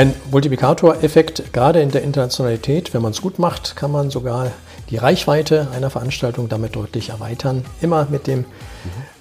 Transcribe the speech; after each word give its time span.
Ein 0.00 0.14
Multiplikatoreffekt, 0.30 1.52
gerade 1.52 1.82
in 1.82 1.90
der 1.90 2.02
Internationalität, 2.02 2.94
wenn 2.94 3.02
man 3.02 3.12
es 3.12 3.20
gut 3.20 3.38
macht, 3.38 3.76
kann 3.76 3.92
man 3.92 4.08
sogar 4.08 4.50
die 4.88 4.96
Reichweite 4.96 5.68
einer 5.76 5.90
Veranstaltung 5.90 6.48
damit 6.48 6.74
deutlich 6.74 7.10
erweitern. 7.10 7.66
Immer 7.82 8.06
mit 8.08 8.26
dem 8.26 8.46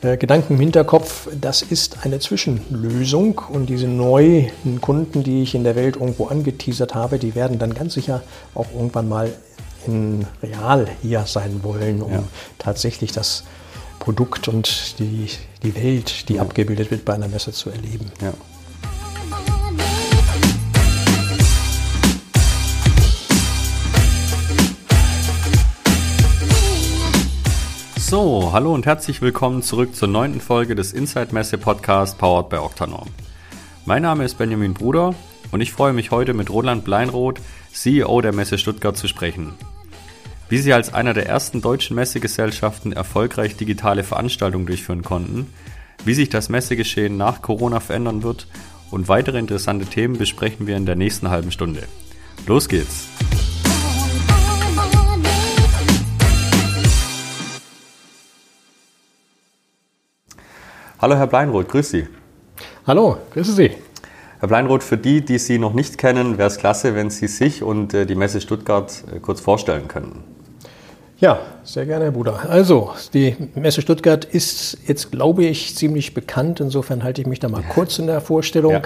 äh, 0.03 0.15
Gedanken 0.15 0.53
im 0.53 0.59
Hinterkopf, 0.61 1.27
das 1.35 1.63
ist 1.63 2.05
eine 2.05 2.19
Zwischenlösung 2.19 3.41
und 3.49 3.65
diese 3.65 3.89
neuen 3.89 4.79
Kunden, 4.79 5.21
die 5.21 5.43
ich 5.43 5.53
in 5.53 5.65
der 5.65 5.75
Welt 5.75 5.97
irgendwo 5.97 6.27
angeteasert 6.27 6.95
habe, 6.95 7.19
die 7.19 7.35
werden 7.35 7.59
dann 7.59 7.73
ganz 7.73 7.95
sicher 7.95 8.21
auch 8.55 8.67
irgendwann 8.73 9.09
mal 9.09 9.33
in 9.85 10.25
real 10.41 10.87
hier 11.01 11.25
sein 11.25 11.59
wollen, 11.61 12.01
um 12.01 12.13
ja. 12.13 12.23
tatsächlich 12.57 13.11
das 13.11 13.43
Produkt 13.99 14.47
und 14.47 14.97
die, 14.97 15.27
die 15.61 15.75
Welt, 15.75 16.29
die 16.29 16.35
ja. 16.35 16.41
abgebildet 16.41 16.89
wird 16.89 17.03
bei 17.03 17.15
einer 17.15 17.27
Messe 17.27 17.51
zu 17.51 17.69
erleben. 17.69 18.13
Ja. 18.21 18.31
So, 28.09 28.49
hallo 28.53 28.73
und 28.73 28.87
herzlich 28.87 29.21
willkommen 29.21 29.61
zurück 29.61 29.95
zur 29.95 30.07
neunten 30.07 30.41
Folge 30.41 30.73
des 30.73 30.93
Inside 30.93 31.31
Messe 31.31 31.59
Podcast 31.59 32.17
powered 32.17 32.49
by 32.49 32.55
Octanorm. 32.55 33.09
Mein 33.85 34.01
Name 34.01 34.25
ist 34.25 34.39
Benjamin 34.39 34.73
Bruder 34.73 35.13
und 35.51 35.61
ich 35.61 35.71
freue 35.71 35.93
mich 35.93 36.09
heute 36.09 36.33
mit 36.33 36.49
Roland 36.49 36.83
Bleinroth, 36.83 37.39
CEO 37.71 38.19
der 38.21 38.33
Messe 38.33 38.57
Stuttgart, 38.57 38.97
zu 38.97 39.07
sprechen. 39.07 39.53
Wie 40.49 40.57
sie 40.57 40.73
als 40.73 40.91
einer 40.91 41.13
der 41.13 41.27
ersten 41.27 41.61
deutschen 41.61 41.95
Messegesellschaften 41.95 42.93
erfolgreich 42.93 43.57
digitale 43.57 44.03
Veranstaltungen 44.03 44.65
durchführen 44.65 45.03
konnten, 45.03 45.45
wie 46.03 46.15
sich 46.15 46.29
das 46.29 46.49
Messegeschehen 46.49 47.15
nach 47.15 47.43
Corona 47.43 47.79
verändern 47.79 48.23
wird 48.23 48.47
und 48.89 49.07
weitere 49.07 49.37
interessante 49.37 49.85
Themen 49.85 50.17
besprechen 50.17 50.65
wir 50.65 50.77
in 50.77 50.87
der 50.87 50.95
nächsten 50.95 51.29
halben 51.29 51.51
Stunde. 51.51 51.83
Los 52.47 52.69
geht's! 52.69 53.07
Hallo 61.01 61.15
Herr 61.15 61.27
Bleinroth, 61.27 61.69
grüß 61.69 61.91
Sie. 61.91 62.07
Hallo, 62.85 63.15
grüße 63.31 63.53
Sie. 63.53 63.71
Herr 64.39 64.49
Bleinroth, 64.49 64.83
für 64.83 64.97
die, 64.97 65.23
die 65.23 65.37
Sie 65.37 65.57
noch 65.57 65.71
nicht 65.71 65.97
kennen, 65.97 66.37
wäre 66.37 66.49
es 66.49 66.57
klasse, 66.57 66.93
wenn 66.93 67.09
Sie 67.09 67.27
sich 67.27 67.63
und 67.63 67.93
äh, 67.93 68.05
die 68.05 68.15
Messe 68.15 68.41
Stuttgart 68.41 68.91
äh, 69.15 69.19
kurz 69.21 69.39
vorstellen 69.39 69.87
könnten. 69.87 70.25
Ja, 71.17 71.39
sehr 71.63 71.85
gerne, 71.85 72.03
Herr 72.03 72.11
Bruder. 72.11 72.49
Also, 72.49 72.91
die 73.13 73.33
Messe 73.55 73.81
Stuttgart 73.81 74.25
ist 74.25 74.77
jetzt, 74.87 75.09
glaube 75.09 75.45
ich, 75.45 75.73
ziemlich 75.73 76.13
bekannt. 76.13 76.59
Insofern 76.59 77.01
halte 77.01 77.21
ich 77.21 77.27
mich 77.27 77.39
da 77.39 77.47
mal 77.47 77.63
kurz 77.63 77.97
in 77.97 78.07
der 78.07 78.19
Vorstellung. 78.19 78.81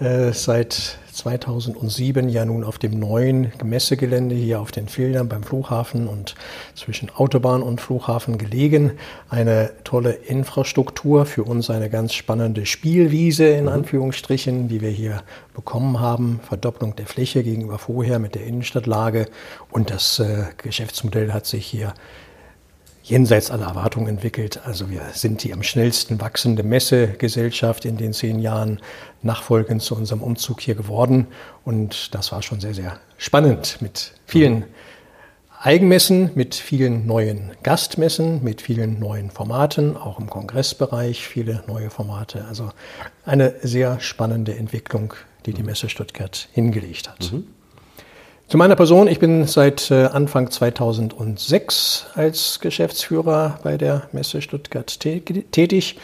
Ja. 0.00 0.26
Äh, 0.28 0.32
seit 0.32 0.98
2007 1.16 2.28
ja 2.28 2.44
nun 2.44 2.62
auf 2.62 2.78
dem 2.78 2.98
neuen 2.98 3.52
Messegelände 3.64 4.34
hier 4.34 4.60
auf 4.60 4.70
den 4.70 4.88
Feldern 4.88 5.28
beim 5.28 5.42
Flughafen 5.42 6.06
und 6.06 6.34
zwischen 6.74 7.10
Autobahn 7.10 7.62
und 7.62 7.80
Flughafen 7.80 8.38
gelegen. 8.38 8.92
Eine 9.28 9.72
tolle 9.84 10.12
Infrastruktur, 10.12 11.26
für 11.26 11.44
uns 11.44 11.70
eine 11.70 11.90
ganz 11.90 12.14
spannende 12.14 12.66
Spielwiese 12.66 13.48
in 13.48 13.64
mhm. 13.64 13.70
Anführungsstrichen, 13.70 14.68
die 14.68 14.80
wir 14.80 14.90
hier 14.90 15.22
bekommen 15.54 16.00
haben. 16.00 16.40
Verdopplung 16.46 16.94
der 16.96 17.06
Fläche 17.06 17.42
gegenüber 17.42 17.78
vorher 17.78 18.18
mit 18.18 18.34
der 18.34 18.44
Innenstadtlage 18.44 19.26
und 19.70 19.90
das 19.90 20.18
äh, 20.18 20.44
Geschäftsmodell 20.58 21.32
hat 21.32 21.46
sich 21.46 21.66
hier 21.66 21.94
jenseits 23.06 23.50
aller 23.52 23.66
Erwartungen 23.66 24.08
entwickelt. 24.08 24.60
Also 24.64 24.90
wir 24.90 25.02
sind 25.12 25.44
die 25.44 25.52
am 25.52 25.62
schnellsten 25.62 26.20
wachsende 26.20 26.64
Messegesellschaft 26.64 27.84
in 27.84 27.96
den 27.96 28.12
zehn 28.12 28.40
Jahren 28.40 28.80
nachfolgend 29.22 29.80
zu 29.82 29.94
unserem 29.94 30.22
Umzug 30.22 30.60
hier 30.60 30.74
geworden. 30.74 31.28
Und 31.64 32.14
das 32.14 32.32
war 32.32 32.42
schon 32.42 32.60
sehr, 32.60 32.74
sehr 32.74 32.98
spannend 33.16 33.78
mit 33.80 34.12
vielen 34.26 34.64
Eigenmessen, 35.60 36.32
mit 36.34 36.56
vielen 36.56 37.06
neuen 37.06 37.52
Gastmessen, 37.62 38.42
mit 38.42 38.60
vielen 38.60 38.98
neuen 38.98 39.30
Formaten, 39.30 39.96
auch 39.96 40.18
im 40.18 40.28
Kongressbereich 40.28 41.26
viele 41.26 41.62
neue 41.68 41.90
Formate. 41.90 42.44
Also 42.44 42.70
eine 43.24 43.54
sehr 43.62 44.00
spannende 44.00 44.56
Entwicklung, 44.56 45.14
die 45.46 45.52
die 45.52 45.62
Messe 45.62 45.88
Stuttgart 45.88 46.48
hingelegt 46.52 47.08
hat. 47.08 47.32
Mhm. 47.32 47.46
Zu 48.48 48.58
meiner 48.58 48.76
Person, 48.76 49.08
ich 49.08 49.18
bin 49.18 49.44
seit 49.48 49.90
äh, 49.90 50.04
Anfang 50.04 50.52
2006 50.52 52.06
als 52.14 52.60
Geschäftsführer 52.60 53.58
bei 53.64 53.76
der 53.76 54.08
Messe 54.12 54.40
Stuttgart 54.40 55.00
tätig, 55.00 55.98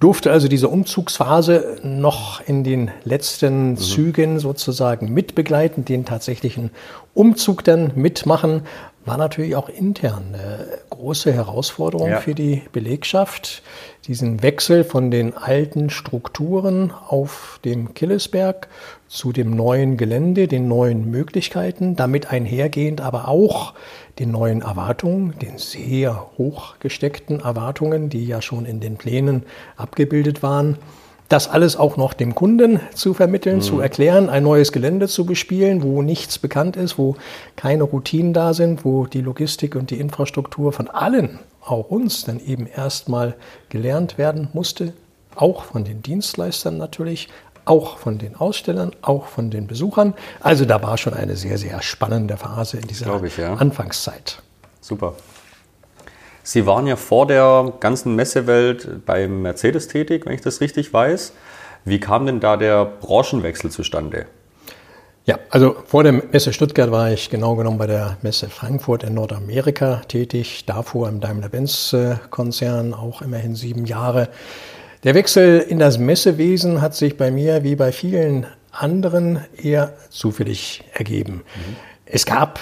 durfte 0.00 0.32
also 0.32 0.48
diese 0.48 0.68
Umzugsphase 0.68 1.78
noch 1.84 2.40
in 2.40 2.64
den 2.64 2.90
letzten 3.04 3.70
mhm. 3.70 3.76
Zügen 3.76 4.40
sozusagen 4.40 5.14
mitbegleiten, 5.14 5.84
den 5.84 6.04
tatsächlichen 6.04 6.70
Umzug 7.14 7.62
dann 7.62 7.92
mitmachen, 7.94 8.62
war 9.06 9.16
natürlich 9.16 9.56
auch 9.56 9.68
intern 9.68 10.34
eine 10.34 10.66
große 10.90 11.32
Herausforderung 11.32 12.10
ja. 12.10 12.20
für 12.20 12.34
die 12.34 12.62
Belegschaft, 12.72 13.62
diesen 14.06 14.42
Wechsel 14.42 14.84
von 14.84 15.10
den 15.10 15.36
alten 15.36 15.90
Strukturen 15.90 16.90
auf 16.90 17.60
dem 17.64 17.94
Killesberg 17.94 18.68
zu 19.08 19.32
dem 19.32 19.54
neuen 19.54 19.96
Gelände, 19.96 20.48
den 20.48 20.68
neuen 20.68 21.10
Möglichkeiten, 21.10 21.94
damit 21.96 22.32
einhergehend 22.32 23.00
aber 23.00 23.28
auch 23.28 23.74
den 24.18 24.32
neuen 24.32 24.62
Erwartungen, 24.62 25.38
den 25.38 25.58
sehr 25.58 26.26
hoch 26.36 26.76
gesteckten 26.80 27.40
Erwartungen, 27.40 28.08
die 28.08 28.26
ja 28.26 28.42
schon 28.42 28.66
in 28.66 28.80
den 28.80 28.96
Plänen 28.96 29.44
abgebildet 29.76 30.42
waren. 30.42 30.78
Das 31.28 31.48
alles 31.48 31.76
auch 31.76 31.96
noch 31.96 32.14
dem 32.14 32.34
Kunden 32.34 32.80
zu 32.94 33.12
vermitteln, 33.12 33.56
mhm. 33.56 33.62
zu 33.62 33.80
erklären, 33.80 34.28
ein 34.28 34.44
neues 34.44 34.70
Gelände 34.70 35.08
zu 35.08 35.26
bespielen, 35.26 35.82
wo 35.82 36.02
nichts 36.02 36.38
bekannt 36.38 36.76
ist, 36.76 36.98
wo 36.98 37.16
keine 37.56 37.82
Routinen 37.82 38.32
da 38.32 38.54
sind, 38.54 38.84
wo 38.84 39.06
die 39.06 39.22
Logistik 39.22 39.74
und 39.74 39.90
die 39.90 39.98
Infrastruktur 39.98 40.72
von 40.72 40.88
allen, 40.88 41.40
auch 41.64 41.90
uns, 41.90 42.24
dann 42.24 42.38
eben 42.38 42.66
erstmal 42.66 43.34
gelernt 43.68 44.18
werden 44.18 44.48
musste, 44.52 44.92
auch 45.34 45.64
von 45.64 45.84
den 45.84 46.00
Dienstleistern 46.02 46.78
natürlich, 46.78 47.28
auch 47.64 47.98
von 47.98 48.18
den 48.18 48.36
Ausstellern, 48.36 48.92
auch 49.02 49.26
von 49.26 49.50
den 49.50 49.66
Besuchern. 49.66 50.14
Also 50.40 50.64
da 50.64 50.80
war 50.82 50.96
schon 50.96 51.14
eine 51.14 51.36
sehr, 51.36 51.58
sehr 51.58 51.82
spannende 51.82 52.36
Phase 52.36 52.78
in 52.78 52.86
dieser 52.86 53.22
ich, 53.24 53.36
ja. 53.36 53.54
Anfangszeit. 53.54 54.40
Super. 54.80 55.14
Sie 56.46 56.64
waren 56.64 56.86
ja 56.86 56.94
vor 56.94 57.26
der 57.26 57.72
ganzen 57.80 58.14
Messewelt 58.14 59.04
beim 59.04 59.42
Mercedes 59.42 59.88
tätig, 59.88 60.26
wenn 60.26 60.32
ich 60.32 60.42
das 60.42 60.60
richtig 60.60 60.92
weiß. 60.92 61.32
Wie 61.84 61.98
kam 61.98 62.24
denn 62.24 62.38
da 62.38 62.56
der 62.56 62.84
Branchenwechsel 62.84 63.72
zustande? 63.72 64.26
Ja, 65.24 65.40
also 65.50 65.74
vor 65.84 66.04
der 66.04 66.12
Messe 66.12 66.52
Stuttgart 66.52 66.92
war 66.92 67.10
ich 67.10 67.30
genau 67.30 67.56
genommen 67.56 67.78
bei 67.78 67.88
der 67.88 68.16
Messe 68.22 68.48
Frankfurt 68.48 69.02
in 69.02 69.14
Nordamerika 69.14 70.02
tätig, 70.06 70.64
davor 70.66 71.08
im 71.08 71.18
Daimler-Benz-Konzern 71.18 72.94
auch 72.94 73.22
immerhin 73.22 73.56
sieben 73.56 73.84
Jahre. 73.84 74.28
Der 75.02 75.16
Wechsel 75.16 75.58
in 75.58 75.80
das 75.80 75.98
Messewesen 75.98 76.80
hat 76.80 76.94
sich 76.94 77.16
bei 77.16 77.32
mir 77.32 77.64
wie 77.64 77.74
bei 77.74 77.90
vielen 77.90 78.46
anderen 78.70 79.40
eher 79.60 79.94
zufällig 80.10 80.84
ergeben. 80.92 81.42
Mhm. 81.56 81.76
Es 82.04 82.24
gab 82.24 82.60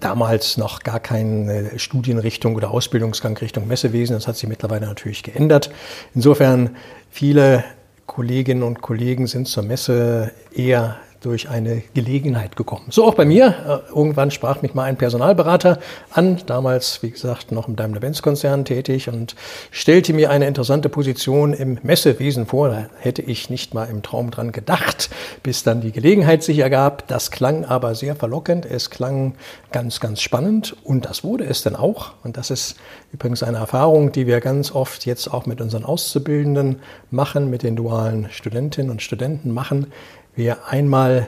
damals 0.00 0.56
noch 0.56 0.80
gar 0.80 1.00
keine 1.00 1.78
Studienrichtung 1.78 2.56
oder 2.56 2.70
Ausbildungsgang 2.70 3.36
Richtung 3.36 3.66
Messewesen. 3.66 4.14
Das 4.14 4.26
hat 4.28 4.36
sich 4.36 4.48
mittlerweile 4.48 4.86
natürlich 4.86 5.22
geändert. 5.22 5.70
Insofern 6.14 6.76
viele 7.10 7.64
Kolleginnen 8.06 8.62
und 8.62 8.82
Kollegen 8.82 9.26
sind 9.26 9.48
zur 9.48 9.62
Messe 9.62 10.32
eher 10.52 10.98
durch 11.24 11.48
eine 11.48 11.82
Gelegenheit 11.94 12.56
gekommen. 12.56 12.86
So 12.90 13.04
auch 13.04 13.14
bei 13.14 13.24
mir. 13.24 13.82
Äh, 13.88 13.92
irgendwann 13.94 14.30
sprach 14.30 14.60
mich 14.62 14.74
mal 14.74 14.84
ein 14.84 14.96
Personalberater 14.96 15.78
an, 16.10 16.40
damals, 16.46 17.02
wie 17.02 17.10
gesagt, 17.10 17.50
noch 17.50 17.66
im 17.68 17.76
Daimler-Benz-Konzern 17.76 18.64
tätig 18.64 19.08
und 19.08 19.34
stellte 19.70 20.12
mir 20.12 20.30
eine 20.30 20.46
interessante 20.46 20.88
Position 20.88 21.54
im 21.54 21.78
Messewesen 21.82 22.46
vor. 22.46 22.68
Da 22.68 22.86
hätte 22.98 23.22
ich 23.22 23.48
nicht 23.48 23.72
mal 23.72 23.86
im 23.86 24.02
Traum 24.02 24.30
dran 24.30 24.52
gedacht, 24.52 25.08
bis 25.42 25.62
dann 25.62 25.80
die 25.80 25.92
Gelegenheit 25.92 26.42
sich 26.42 26.58
ergab. 26.58 27.08
Das 27.08 27.30
klang 27.30 27.64
aber 27.64 27.94
sehr 27.94 28.16
verlockend. 28.16 28.66
Es 28.66 28.90
klang 28.90 29.34
ganz, 29.72 30.00
ganz 30.00 30.20
spannend 30.20 30.76
und 30.84 31.06
das 31.06 31.24
wurde 31.24 31.44
es 31.44 31.62
dann 31.62 31.76
auch. 31.76 32.12
Und 32.22 32.36
das 32.36 32.50
ist 32.50 32.76
übrigens 33.12 33.42
eine 33.42 33.58
Erfahrung, 33.58 34.12
die 34.12 34.26
wir 34.26 34.40
ganz 34.40 34.72
oft 34.72 35.06
jetzt 35.06 35.32
auch 35.32 35.46
mit 35.46 35.60
unseren 35.60 35.84
Auszubildenden 35.84 36.80
machen, 37.10 37.48
mit 37.48 37.62
den 37.62 37.76
dualen 37.76 38.28
Studentinnen 38.30 38.90
und 38.90 39.00
Studenten 39.00 39.50
machen 39.50 39.86
Wer 40.36 40.68
einmal 40.68 41.26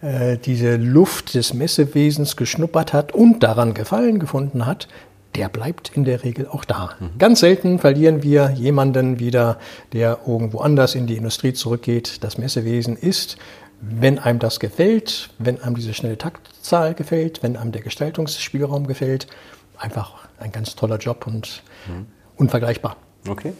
äh, 0.00 0.38
diese 0.38 0.76
Luft 0.76 1.34
des 1.34 1.54
Messewesens 1.54 2.36
geschnuppert 2.36 2.92
hat 2.92 3.12
und 3.12 3.42
daran 3.42 3.74
Gefallen 3.74 4.18
gefunden 4.18 4.66
hat, 4.66 4.88
der 5.34 5.48
bleibt 5.48 5.90
in 5.94 6.04
der 6.04 6.24
Regel 6.24 6.48
auch 6.48 6.64
da. 6.64 6.90
Mhm. 6.98 7.18
Ganz 7.18 7.40
selten 7.40 7.78
verlieren 7.78 8.22
wir 8.22 8.50
jemanden 8.50 9.18
wieder, 9.18 9.58
der 9.92 10.20
irgendwo 10.26 10.60
anders 10.60 10.94
in 10.94 11.06
die 11.06 11.16
Industrie 11.16 11.52
zurückgeht. 11.52 12.24
Das 12.24 12.38
Messewesen 12.38 12.96
ist, 12.96 13.36
wenn 13.80 14.18
einem 14.18 14.38
das 14.38 14.58
gefällt, 14.58 15.30
wenn 15.38 15.60
einem 15.62 15.76
diese 15.76 15.94
schnelle 15.94 16.18
Taktzahl 16.18 16.94
gefällt, 16.94 17.42
wenn 17.42 17.56
einem 17.56 17.72
der 17.72 17.82
Gestaltungsspielraum 17.82 18.86
gefällt, 18.86 19.26
einfach 19.76 20.14
ein 20.38 20.50
ganz 20.50 20.74
toller 20.74 20.98
Job 20.98 21.26
und 21.26 21.62
mhm. 21.86 22.06
unvergleichbar. 22.36 22.96
Okay. 23.28 23.52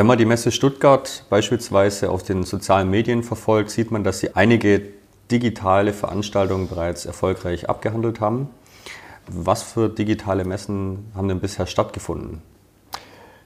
Wenn 0.00 0.06
man 0.06 0.16
die 0.16 0.24
Messe 0.24 0.50
Stuttgart 0.50 1.26
beispielsweise 1.28 2.08
auf 2.08 2.22
den 2.22 2.44
sozialen 2.44 2.88
Medien 2.88 3.22
verfolgt, 3.22 3.68
sieht 3.68 3.90
man, 3.90 4.02
dass 4.02 4.20
Sie 4.20 4.34
einige 4.34 4.80
digitale 5.30 5.92
Veranstaltungen 5.92 6.68
bereits 6.68 7.04
erfolgreich 7.04 7.68
abgehandelt 7.68 8.18
haben. 8.18 8.48
Was 9.26 9.62
für 9.62 9.90
digitale 9.90 10.46
Messen 10.46 11.10
haben 11.14 11.28
denn 11.28 11.40
bisher 11.40 11.66
stattgefunden? 11.66 12.40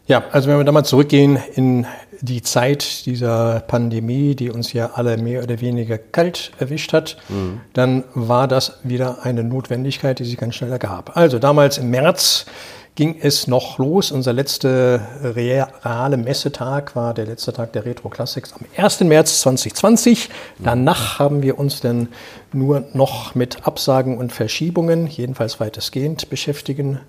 Ja, 0.07 0.23
also 0.31 0.49
wenn 0.49 0.59
wir 0.59 0.63
da 0.65 0.71
mal 0.71 0.85
zurückgehen 0.85 1.39
in 1.57 1.87
die 2.21 2.43
Zeit 2.43 3.05
dieser 3.07 3.59
Pandemie, 3.67 4.37
die 4.37 4.51
uns 4.51 4.73
ja 4.73 4.93
alle 4.95 5.17
mehr 5.17 5.43
oder 5.43 5.61
weniger 5.61 5.99
kalt 5.99 6.53
erwischt 6.61 6.93
hat, 6.93 7.17
mhm. 7.31 7.63
dann 7.73 8.05
war 8.15 8.47
das 8.47 8.79
wieder 8.85 9.25
eine 9.25 9.43
Notwendigkeit, 9.43 10.21
die 10.21 10.25
sich 10.25 10.37
ganz 10.37 10.55
schnell 10.55 10.71
ergab. 10.71 11.17
Also 11.17 11.41
damals 11.41 11.79
im 11.79 11.91
März 11.91 12.47
ging 12.95 13.17
es 13.21 13.47
noch 13.47 13.79
los. 13.79 14.13
Unser 14.13 14.33
letzter 14.33 15.01
reale 15.23 16.17
Messetag 16.17 16.95
war 16.95 17.13
der 17.15 17.27
letzte 17.27 17.53
Tag 17.53 17.73
der 17.73 17.85
Retro 17.85 18.09
Classics 18.09 18.53
am 18.53 18.61
1. 18.77 19.01
März 19.01 19.41
2020. 19.41 20.29
Danach 20.59 21.19
haben 21.19 21.43
wir 21.43 21.59
uns 21.59 21.81
dann 21.81 22.09
nur 22.53 22.85
noch 22.93 23.35
mit 23.35 23.67
Absagen 23.67 24.19
und 24.19 24.33
Verschiebungen, 24.33 25.07
jedenfalls 25.09 25.59
weitestgehend, 25.59 26.31
beschäftigen 26.31 27.01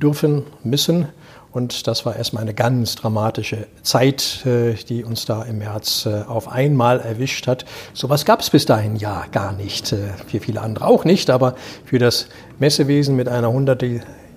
dürfen, 0.00 0.44
müssen. 0.64 1.08
Und 1.50 1.86
das 1.86 2.06
war 2.06 2.16
erstmal 2.16 2.42
eine 2.42 2.54
ganz 2.54 2.94
dramatische 2.94 3.66
Zeit, 3.82 4.44
äh, 4.46 4.72
die 4.72 5.04
uns 5.04 5.26
da 5.26 5.42
im 5.42 5.58
März 5.58 6.06
äh, 6.06 6.22
auf 6.26 6.48
einmal 6.48 7.00
erwischt 7.00 7.46
hat. 7.46 7.66
Sowas 7.92 8.24
gab 8.24 8.40
es 8.40 8.48
bis 8.48 8.64
dahin 8.64 8.96
ja 8.96 9.26
gar 9.32 9.52
nicht. 9.52 9.92
Äh, 9.92 10.08
für 10.26 10.40
viele 10.40 10.62
andere 10.62 10.86
auch 10.86 11.04
nicht, 11.04 11.28
aber 11.28 11.54
für 11.84 11.98
das 11.98 12.28
Messewesen 12.58 13.16
mit 13.16 13.28
einer 13.28 13.50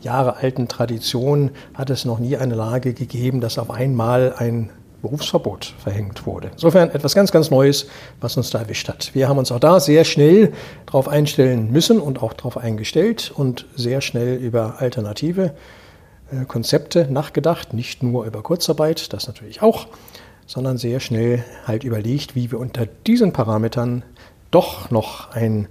Jahre 0.06 0.38
alten 0.38 0.68
Tradition 0.68 1.52
hat 1.74 1.90
es 1.90 2.06
noch 2.06 2.20
nie 2.20 2.38
eine 2.38 2.56
Lage 2.56 2.94
gegeben, 2.94 3.42
dass 3.42 3.58
auf 3.58 3.72
einmal 3.72 4.34
ein 4.38 4.70
Berufsverbot 5.02 5.74
verhängt 5.78 6.26
wurde. 6.26 6.50
Insofern 6.54 6.90
etwas 6.90 7.14
ganz, 7.14 7.32
ganz 7.32 7.52
Neues, 7.52 7.88
was 8.22 8.38
uns 8.38 8.50
da 8.52 8.60
erwischt 8.60 8.88
hat. 8.88 9.14
Wir 9.14 9.28
haben 9.28 9.38
uns 9.38 9.52
auch 9.52 9.60
da 9.60 9.80
sehr 9.80 10.04
schnell 10.04 10.54
darauf 10.86 11.08
einstellen 11.08 11.72
müssen 11.72 12.00
und 12.00 12.24
auch 12.24 12.34
darauf 12.34 12.58
eingestellt 12.58 13.32
und 13.36 13.66
sehr 13.76 14.02
schnell 14.02 14.36
über 14.36 14.76
Alternative 14.80 15.54
äh, 16.32 16.46
Konzepte 16.46 17.08
nachgedacht, 17.12 17.74
nicht 17.74 18.02
nur 18.02 18.26
über 18.26 18.42
Kurzarbeit, 18.42 19.12
das 19.14 19.28
natürlich 19.28 19.62
auch, 19.62 19.88
sondern 20.48 20.78
sehr 20.78 21.00
schnell 21.00 21.44
halt 21.66 21.84
überlegt, 21.84 22.36
wie 22.36 22.52
wir 22.52 22.60
unter 22.60 22.86
diesen 22.86 23.34
Parametern 23.34 24.04
doch 24.52 24.90
noch 24.92 25.32
ein, 25.32 25.68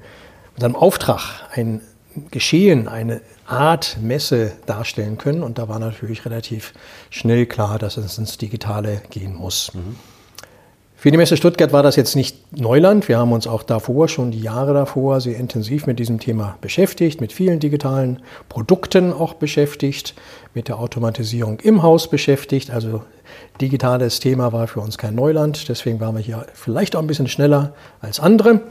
einem 0.61 0.77
Auftrag, 0.77 1.49
ein 1.53 1.81
Geschehen, 2.31 2.89
eine 2.89 3.21
Art 3.47 3.99
Messe 4.01 4.53
darstellen 4.67 5.19
können. 5.19 5.43
Und 5.43 5.59
da 5.59 5.69
war 5.69 5.79
natürlich 5.79 6.25
relativ 6.25 6.73
schnell 7.11 7.47
klar, 7.47 7.79
dass 7.79 7.97
es 7.97 8.19
ins 8.19 8.39
Digitale 8.39 9.03
gehen 9.11 9.35
muss. 9.35 9.73
Mhm. 9.75 9.97
Für 11.05 11.11
die 11.11 11.19
Messe 11.19 11.37
Stuttgart 11.37 11.71
war 11.71 11.83
das 11.83 11.97
jetzt 11.97 12.17
nicht 12.17 12.59
Neuland. 12.59 13.09
Wir 13.09 13.19
haben 13.19 13.33
uns 13.33 13.47
auch 13.47 13.63
davor, 13.63 14.09
schon 14.09 14.31
die 14.31 14.41
Jahre 14.41 14.73
davor, 14.73 15.21
sehr 15.21 15.37
intensiv 15.37 15.87
mit 15.87 15.99
diesem 15.99 16.19
Thema 16.19 16.57
beschäftigt, 16.63 17.21
mit 17.21 17.31
vielen 17.31 17.61
digitalen 17.61 18.23
Produkten 18.49 19.13
auch 19.13 19.35
beschäftigt, 19.35 20.15
mit 20.55 20.69
der 20.69 20.79
Automatisierung 20.79 21.61
im 21.61 21.83
Haus 21.83 22.09
beschäftigt. 22.09 22.71
Also 22.71 23.03
digitales 23.61 24.19
Thema 24.19 24.55
war 24.55 24.67
für 24.67 24.81
uns 24.81 24.97
kein 24.97 25.15
Neuland. 25.15 25.69
Deswegen 25.69 26.01
waren 26.01 26.15
wir 26.15 26.23
hier 26.23 26.47
vielleicht 26.55 26.97
auch 26.97 27.01
ein 27.01 27.07
bisschen 27.07 27.29
schneller 27.29 27.75
als 28.01 28.19
andere. 28.19 28.63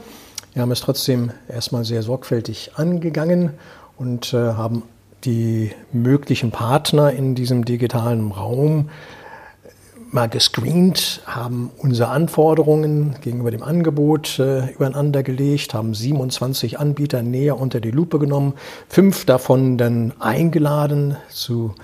Wir 0.54 0.62
haben 0.62 0.70
es 0.70 0.82
trotzdem 0.82 1.32
erstmal 1.48 1.84
sehr 1.84 2.04
sorgfältig 2.04 2.70
angegangen 2.76 3.54
und 3.98 4.32
äh, 4.32 4.36
haben 4.36 4.84
die 5.24 5.72
möglichen 5.92 6.52
Partner 6.52 7.10
in 7.10 7.34
diesem 7.34 7.64
digitalen 7.64 8.30
Raum 8.30 8.88
mal 10.12 10.28
gescreent, 10.28 11.22
haben 11.26 11.72
unsere 11.78 12.10
Anforderungen 12.10 13.16
gegenüber 13.20 13.50
dem 13.50 13.64
Angebot 13.64 14.38
äh, 14.38 14.70
übereinander 14.70 15.24
gelegt, 15.24 15.74
haben 15.74 15.92
27 15.92 16.78
Anbieter 16.78 17.22
näher 17.22 17.58
unter 17.58 17.80
die 17.80 17.90
Lupe 17.90 18.20
genommen, 18.20 18.54
fünf 18.88 19.24
davon 19.24 19.76
dann 19.76 20.12
eingeladen 20.20 21.16
zu 21.30 21.74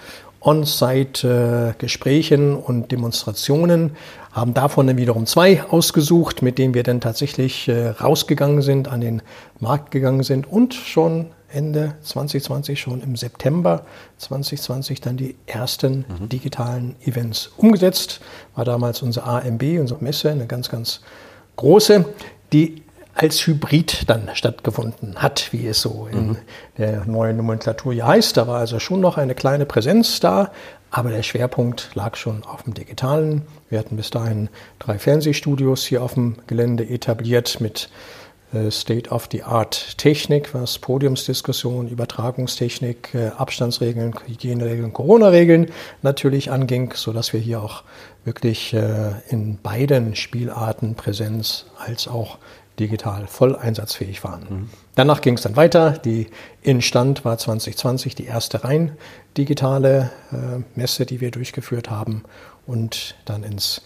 On-Site-Gesprächen 0.41 2.57
und 2.57 2.93
Demonstrationen, 2.93 3.97
haben 4.33 4.55
davon 4.55 4.87
dann 4.87 4.97
wiederum 4.97 5.27
zwei 5.27 5.63
ausgesucht, 5.65 6.43
mit 6.43 6.59
denen 6.59 6.75
wir 6.75 6.83
dann 6.83 7.01
tatsächlich 7.01 7.69
äh, 7.69 7.89
rausgegangen 7.89 8.63
sind, 8.63 8.89
an 8.89 9.01
den 9.01 9.23
Markt 9.59 9.91
gegangen 9.91 10.23
sind 10.23 10.51
und 10.51 10.75
schon 10.75 11.27
Ende 11.53 11.95
2020, 12.03 12.81
schon 12.81 13.03
im 13.03 13.17
September 13.17 13.85
2020 14.19 15.01
dann 15.01 15.17
die 15.17 15.35
ersten 15.47 16.05
mhm. 16.09 16.29
digitalen 16.29 16.95
Events 17.05 17.51
umgesetzt. 17.57 18.21
War 18.55 18.65
damals 18.65 19.03
unsere 19.03 19.27
AMB, 19.27 19.63
unsere 19.81 20.03
Messe, 20.03 20.31
eine 20.31 20.47
ganz, 20.47 20.69
ganz 20.69 21.01
große, 21.57 22.05
die 22.53 22.83
als 23.15 23.47
Hybrid 23.47 24.09
dann 24.09 24.31
stattgefunden 24.35 25.17
hat, 25.17 25.53
wie 25.53 25.67
es 25.67 25.81
so 25.81 26.09
in 26.11 26.29
mhm. 26.29 26.37
der 26.79 27.05
neuen 27.05 27.37
Nomenklatur 27.37 27.93
hier 27.93 28.07
heißt. 28.07 28.37
Da 28.37 28.47
war 28.47 28.59
also 28.59 28.79
schon 28.79 29.01
noch 29.01 29.19
eine 29.19 29.35
kleine 29.35 29.67
Präsenz 29.67 30.21
da, 30.21 30.53
aber 30.91 31.11
der 31.11 31.23
Schwerpunkt 31.23 31.91
lag 31.95 32.17
schon 32.17 32.45
auf 32.45 32.63
dem 32.63 32.75
Digitalen. 32.75 33.43
Wir 33.69 33.79
hatten 33.79 33.97
bis 33.97 34.11
dahin 34.11 34.49
drei 34.79 34.99
Fernsehstudios 34.99 35.85
hier 35.85 36.03
auf 36.03 36.15
dem 36.15 36.37
Gelände 36.47 36.89
etabliert 36.89 37.61
mit 37.61 37.91
äh, 38.53 38.71
State-of-the-Art-Technik, 38.71 40.53
was 40.55 40.79
Podiumsdiskussion, 40.79 41.89
Übertragungstechnik, 41.89 43.15
äh, 43.15 43.29
Abstandsregeln, 43.29 44.13
Hygieneregeln, 44.27 44.93
Corona-Regeln 44.93 45.71
natürlich 46.03 46.51
anging, 46.51 46.93
sodass 46.95 47.33
wir 47.33 47.41
hier 47.41 47.63
auch 47.63 47.85
wirklich 48.25 48.75
äh, 48.75 49.13
in 49.29 49.59
beiden 49.63 50.17
Spielarten 50.17 50.97
Präsenz 50.97 51.67
als 51.79 52.09
auch 52.09 52.39
digital 52.81 53.27
voll 53.27 53.55
einsatzfähig 53.55 54.25
waren. 54.25 54.47
Mhm. 54.49 54.71
Danach 54.97 55.21
ging 55.21 55.35
es 55.35 55.43
dann 55.43 55.57
weiter. 55.57 55.93
Die 55.93 56.29
Instand 56.63 57.25
war 57.25 57.39
2020 57.39 58.15
die 58.15 58.25
erste 58.25 58.65
rein 58.65 58.97
digitale 59.37 60.11
Messe, 60.75 61.07
die 61.07 61.21
wir 61.21 61.31
durchgeführt 61.31 61.89
haben 61.89 62.25
und 62.67 63.15
dann 63.27 63.45
ins 63.45 63.83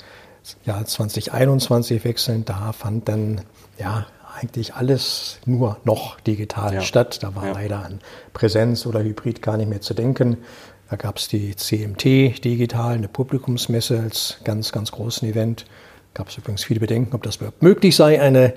Jahr 0.65 0.85
2021 0.85 2.05
wechseln. 2.05 2.45
Da 2.45 2.73
fand 2.73 3.09
dann 3.09 3.43
ja 3.79 4.07
eigentlich 4.41 4.75
alles 4.75 5.39
nur 5.47 5.79
noch 5.85 6.21
digital 6.21 6.75
ja. 6.75 6.81
statt. 6.81 7.23
Da 7.23 7.35
war 7.35 7.47
ja. 7.47 7.53
leider 7.53 7.85
an 7.85 8.01
Präsenz 8.33 8.87
oder 8.87 9.03
Hybrid 9.03 9.43
gar 9.43 9.57
nicht 9.57 9.69
mehr 9.69 9.81
zu 9.81 9.95
denken. 9.95 10.39
Da 10.91 10.97
gab 10.97 11.17
es 11.19 11.29
die 11.29 11.57
CMT 11.57 12.45
digital, 12.45 12.95
eine 12.95 13.09
Publikumsmesse 13.09 14.01
als 14.01 14.39
ganz, 14.45 14.71
ganz 14.71 14.93
großen 14.93 15.29
Event. 15.29 15.65
Gab 16.15 16.29
es 16.29 16.39
übrigens 16.39 16.65
viele 16.65 16.81
Bedenken, 16.81 17.15
ob 17.15 17.23
das 17.25 17.37
überhaupt 17.37 17.63
möglich 17.63 17.97
sei, 17.97 18.21
eine 18.21 18.55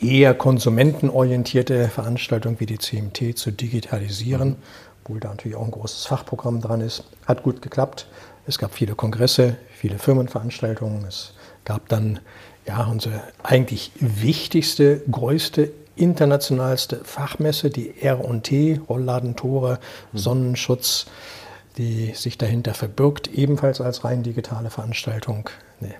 eher 0.00 0.34
konsumentenorientierte 0.34 1.88
Veranstaltung 1.88 2.58
wie 2.60 2.66
die 2.66 2.78
CMT 2.78 3.36
zu 3.38 3.50
digitalisieren, 3.50 4.48
mhm. 4.48 4.56
obwohl 5.02 5.20
da 5.20 5.28
natürlich 5.28 5.56
auch 5.56 5.64
ein 5.64 5.70
großes 5.70 6.06
Fachprogramm 6.06 6.60
dran 6.60 6.80
ist. 6.80 7.04
Hat 7.26 7.42
gut 7.42 7.62
geklappt. 7.62 8.06
Es 8.46 8.58
gab 8.58 8.74
viele 8.74 8.94
Kongresse, 8.94 9.56
viele 9.74 9.98
Firmenveranstaltungen. 9.98 11.04
Es 11.04 11.34
gab 11.64 11.88
dann 11.88 12.20
ja, 12.66 12.84
unsere 12.84 13.22
eigentlich 13.42 13.92
wichtigste, 14.00 15.02
größte, 15.10 15.70
internationalste 15.96 17.00
Fachmesse, 17.04 17.70
die 17.70 18.00
R&T, 18.00 18.80
Rollladentore, 18.88 19.78
mhm. 20.12 20.18
Sonnenschutz, 20.18 21.06
die 21.76 22.12
sich 22.14 22.38
dahinter 22.38 22.74
verbirgt, 22.74 23.28
ebenfalls 23.28 23.80
als 23.80 24.04
rein 24.04 24.22
digitale 24.22 24.70
Veranstaltung. 24.70 25.50
Nee. 25.80 25.94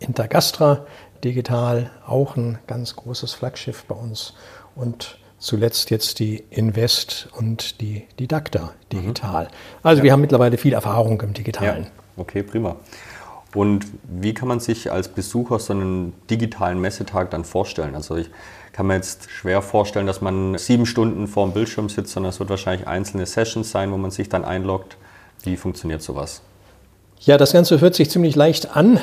Intergastra 0.00 0.84
digital, 1.22 1.90
auch 2.06 2.36
ein 2.36 2.58
ganz 2.66 2.96
großes 2.96 3.32
Flaggschiff 3.34 3.84
bei 3.84 3.94
uns. 3.94 4.34
Und 4.74 5.18
zuletzt 5.38 5.90
jetzt 5.90 6.18
die 6.18 6.44
Invest 6.50 7.28
und 7.36 7.80
die 7.80 8.06
Didakta 8.18 8.72
digital. 8.92 9.44
Mhm. 9.44 9.50
Also 9.82 9.98
ja. 9.98 10.04
wir 10.04 10.12
haben 10.12 10.20
mittlerweile 10.20 10.56
viel 10.58 10.72
Erfahrung 10.72 11.20
im 11.20 11.32
Digitalen. 11.32 11.84
Ja. 11.84 11.90
Okay, 12.16 12.42
prima. 12.42 12.76
Und 13.54 13.86
wie 14.04 14.32
kann 14.32 14.46
man 14.46 14.60
sich 14.60 14.92
als 14.92 15.08
Besucher 15.08 15.58
so 15.58 15.72
einen 15.72 16.12
digitalen 16.28 16.80
Messetag 16.80 17.30
dann 17.30 17.44
vorstellen? 17.44 17.94
Also 17.94 18.16
ich 18.16 18.30
kann 18.72 18.86
mir 18.86 18.94
jetzt 18.94 19.28
schwer 19.30 19.60
vorstellen, 19.60 20.06
dass 20.06 20.20
man 20.20 20.56
sieben 20.56 20.86
Stunden 20.86 21.26
vor 21.26 21.46
dem 21.46 21.52
Bildschirm 21.52 21.88
sitzt, 21.88 22.12
sondern 22.12 22.30
es 22.30 22.38
wird 22.38 22.50
wahrscheinlich 22.50 22.86
einzelne 22.86 23.26
Sessions 23.26 23.70
sein, 23.70 23.90
wo 23.90 23.96
man 23.96 24.12
sich 24.12 24.28
dann 24.28 24.44
einloggt. 24.44 24.96
Wie 25.42 25.56
funktioniert 25.56 26.02
sowas? 26.02 26.42
Ja, 27.20 27.38
das 27.38 27.52
Ganze 27.52 27.80
hört 27.80 27.94
sich 27.94 28.10
ziemlich 28.10 28.36
leicht 28.36 28.76
an, 28.76 29.00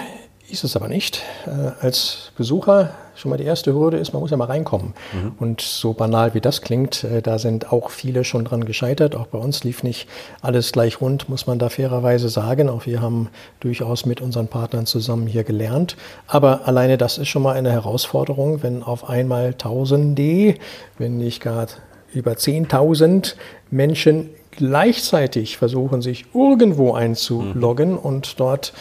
ist 0.50 0.64
es 0.64 0.76
aber 0.76 0.88
nicht. 0.88 1.22
Äh, 1.46 1.72
als 1.82 2.32
Besucher 2.38 2.92
schon 3.16 3.30
mal 3.30 3.38
die 3.38 3.44
erste 3.44 3.74
Hürde 3.74 3.98
ist, 3.98 4.14
man 4.14 4.22
muss 4.22 4.32
ja 4.32 4.38
mal 4.38 4.46
reinkommen. 4.46 4.94
Mhm. 5.14 5.34
Und 5.40 5.62
so 5.62 5.94
banal 5.94 6.34
wie 6.34 6.42
das 6.42 6.62
klingt, 6.62 7.04
äh, 7.04 7.22
da 7.22 7.40
sind 7.40 7.72
auch 7.72 7.90
viele 7.90 8.24
schon 8.24 8.46
dran 8.46 8.66
gescheitert. 8.66 9.16
Auch 9.16 9.28
bei 9.28 9.38
uns 9.38 9.64
lief 9.64 9.84
nicht 9.84 10.08
alles 10.42 10.72
gleich 10.72 11.02
rund, 11.02 11.28
muss 11.28 11.48
man 11.48 11.60
da 11.60 11.70
fairerweise 11.70 12.30
sagen. 12.30 12.70
Auch 12.70 12.86
wir 12.86 13.02
haben 13.02 13.30
durchaus 13.60 14.06
mit 14.06 14.22
unseren 14.22 14.48
Partnern 14.48 14.86
zusammen 14.86 15.28
hier 15.28 15.44
gelernt. 15.44 15.98
Aber 16.28 16.68
alleine 16.68 16.98
das 16.98 17.18
ist 17.18 17.28
schon 17.28 17.42
mal 17.42 17.56
eine 17.56 17.72
Herausforderung, 17.72 18.64
wenn 18.64 18.84
auf 18.84 19.10
einmal 19.10 19.54
Tausende, 19.54 20.56
wenn 20.98 21.18
nicht 21.18 21.42
gar 21.42 21.68
über 22.14 22.34
10.000 22.34 23.36
Menschen 23.70 24.30
gleichzeitig 24.58 25.58
versuchen, 25.58 26.02
sich 26.02 26.26
irgendwo 26.34 26.94
einzuloggen 26.94 27.92
mhm. 27.92 27.98
und 27.98 28.40
dort 28.40 28.74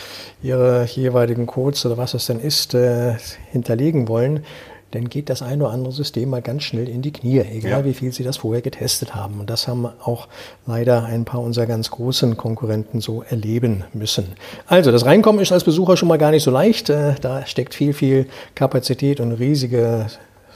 ihre 0.43 0.85
jeweiligen 0.87 1.47
Codes 1.47 1.87
oder 1.87 1.97
was 1.97 2.15
es 2.15 2.27
denn 2.27 2.41
ist, 2.41 2.75
äh, 2.75 3.15
hinterlegen 3.53 4.09
wollen, 4.09 4.45
dann 4.93 5.09
geht 5.09 5.29
das 5.29 5.43
ein 5.43 5.61
oder 5.61 5.73
andere 5.73 5.93
System 5.93 6.31
mal 6.31 6.43
ganz 6.43 6.63
schnell 6.63 6.89
in 6.89 7.03
die 7.03 7.13
Knie, 7.13 7.41
egal 7.41 7.81
ja. 7.81 7.85
wie 7.85 7.93
viel 7.93 8.13
sie 8.13 8.25
das 8.25 8.39
vorher 8.39 8.63
getestet 8.63 9.15
haben. 9.15 9.41
Und 9.41 9.51
das 9.51 9.69
haben 9.69 9.87
auch 9.87 10.29
leider 10.65 11.05
ein 11.05 11.25
paar 11.25 11.43
unserer 11.43 11.67
ganz 11.67 11.91
großen 11.91 12.37
Konkurrenten 12.37 13.01
so 13.01 13.23
erleben 13.23 13.85
müssen. 13.93 14.33
Also 14.67 14.93
das 14.93 15.05
Reinkommen 15.05 15.43
ist 15.43 15.53
als 15.53 15.65
Besucher 15.65 15.97
schon 15.97 16.09
mal 16.09 16.19
gar 16.19 16.31
nicht 16.31 16.45
so 16.45 16.51
leicht. 16.51 16.89
Äh, 16.89 17.15
da 17.21 17.45
steckt 17.47 17.75
viel, 17.75 17.93
viel 17.93 18.27
Kapazität 18.55 19.21
und 19.21 19.33
riesige 19.33 20.07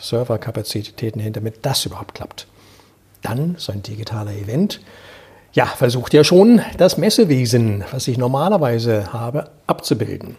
Serverkapazitäten 0.00 1.20
hinter, 1.20 1.40
damit 1.40 1.58
das 1.62 1.84
überhaupt 1.84 2.14
klappt. 2.14 2.46
Dann 3.22 3.56
so 3.58 3.72
ein 3.72 3.82
digitaler 3.82 4.32
Event. 4.32 4.80
Ja, 5.52 5.66
versucht 5.66 6.14
ja 6.14 6.22
schon 6.22 6.60
das 6.78 6.96
Messewesen, 6.96 7.82
was 7.90 8.06
ich 8.06 8.16
normalerweise 8.16 9.12
habe, 9.12 9.50
abzubilden. 9.66 10.36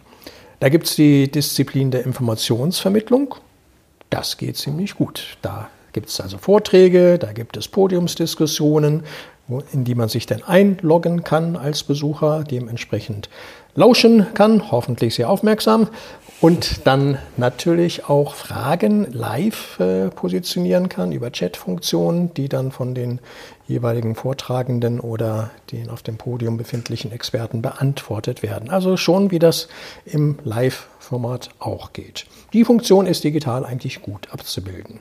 Da 0.58 0.70
gibt 0.70 0.86
es 0.86 0.96
die 0.96 1.30
Disziplin 1.30 1.90
der 1.90 2.06
Informationsvermittlung. 2.06 3.34
Das 4.08 4.38
geht 4.38 4.56
ziemlich 4.56 4.94
gut. 4.94 5.36
Da 5.42 5.68
gibt 5.92 6.08
es 6.08 6.18
also 6.18 6.38
Vorträge, 6.38 7.18
da 7.18 7.32
gibt 7.32 7.58
es 7.58 7.68
Podiumsdiskussionen, 7.68 9.02
in 9.72 9.84
die 9.84 9.94
man 9.94 10.08
sich 10.08 10.24
dann 10.24 10.44
einloggen 10.44 11.24
kann 11.24 11.56
als 11.56 11.82
Besucher, 11.82 12.42
dementsprechend 12.44 13.28
lauschen 13.74 14.28
kann, 14.32 14.70
hoffentlich 14.70 15.14
sehr 15.14 15.28
aufmerksam 15.28 15.88
und 16.42 16.88
dann 16.88 17.18
natürlich 17.36 18.08
auch 18.08 18.34
Fragen 18.34 19.06
live 19.12 19.78
äh, 19.78 20.08
positionieren 20.08 20.88
kann 20.88 21.12
über 21.12 21.30
Chatfunktionen, 21.30 22.34
die 22.34 22.48
dann 22.48 22.72
von 22.72 22.96
den 22.96 23.20
jeweiligen 23.68 24.16
Vortragenden 24.16 24.98
oder 24.98 25.52
den 25.70 25.88
auf 25.88 26.02
dem 26.02 26.18
Podium 26.18 26.56
befindlichen 26.56 27.12
Experten 27.12 27.62
beantwortet 27.62 28.42
werden. 28.42 28.70
Also 28.70 28.96
schon 28.96 29.30
wie 29.30 29.38
das 29.38 29.68
im 30.04 30.36
Live-Format 30.42 31.50
auch 31.60 31.92
geht. 31.92 32.26
Die 32.52 32.64
Funktion 32.64 33.06
ist 33.06 33.22
digital 33.22 33.64
eigentlich 33.64 34.02
gut 34.02 34.28
abzubilden. 34.32 34.98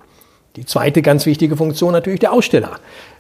Die 0.58 0.65
zweite 0.65 1.01
ganz 1.01 1.25
wichtige 1.25 1.55
Funktion 1.55 1.93
natürlich 1.93 2.20
der 2.20 2.34
Aussteller, 2.34 2.72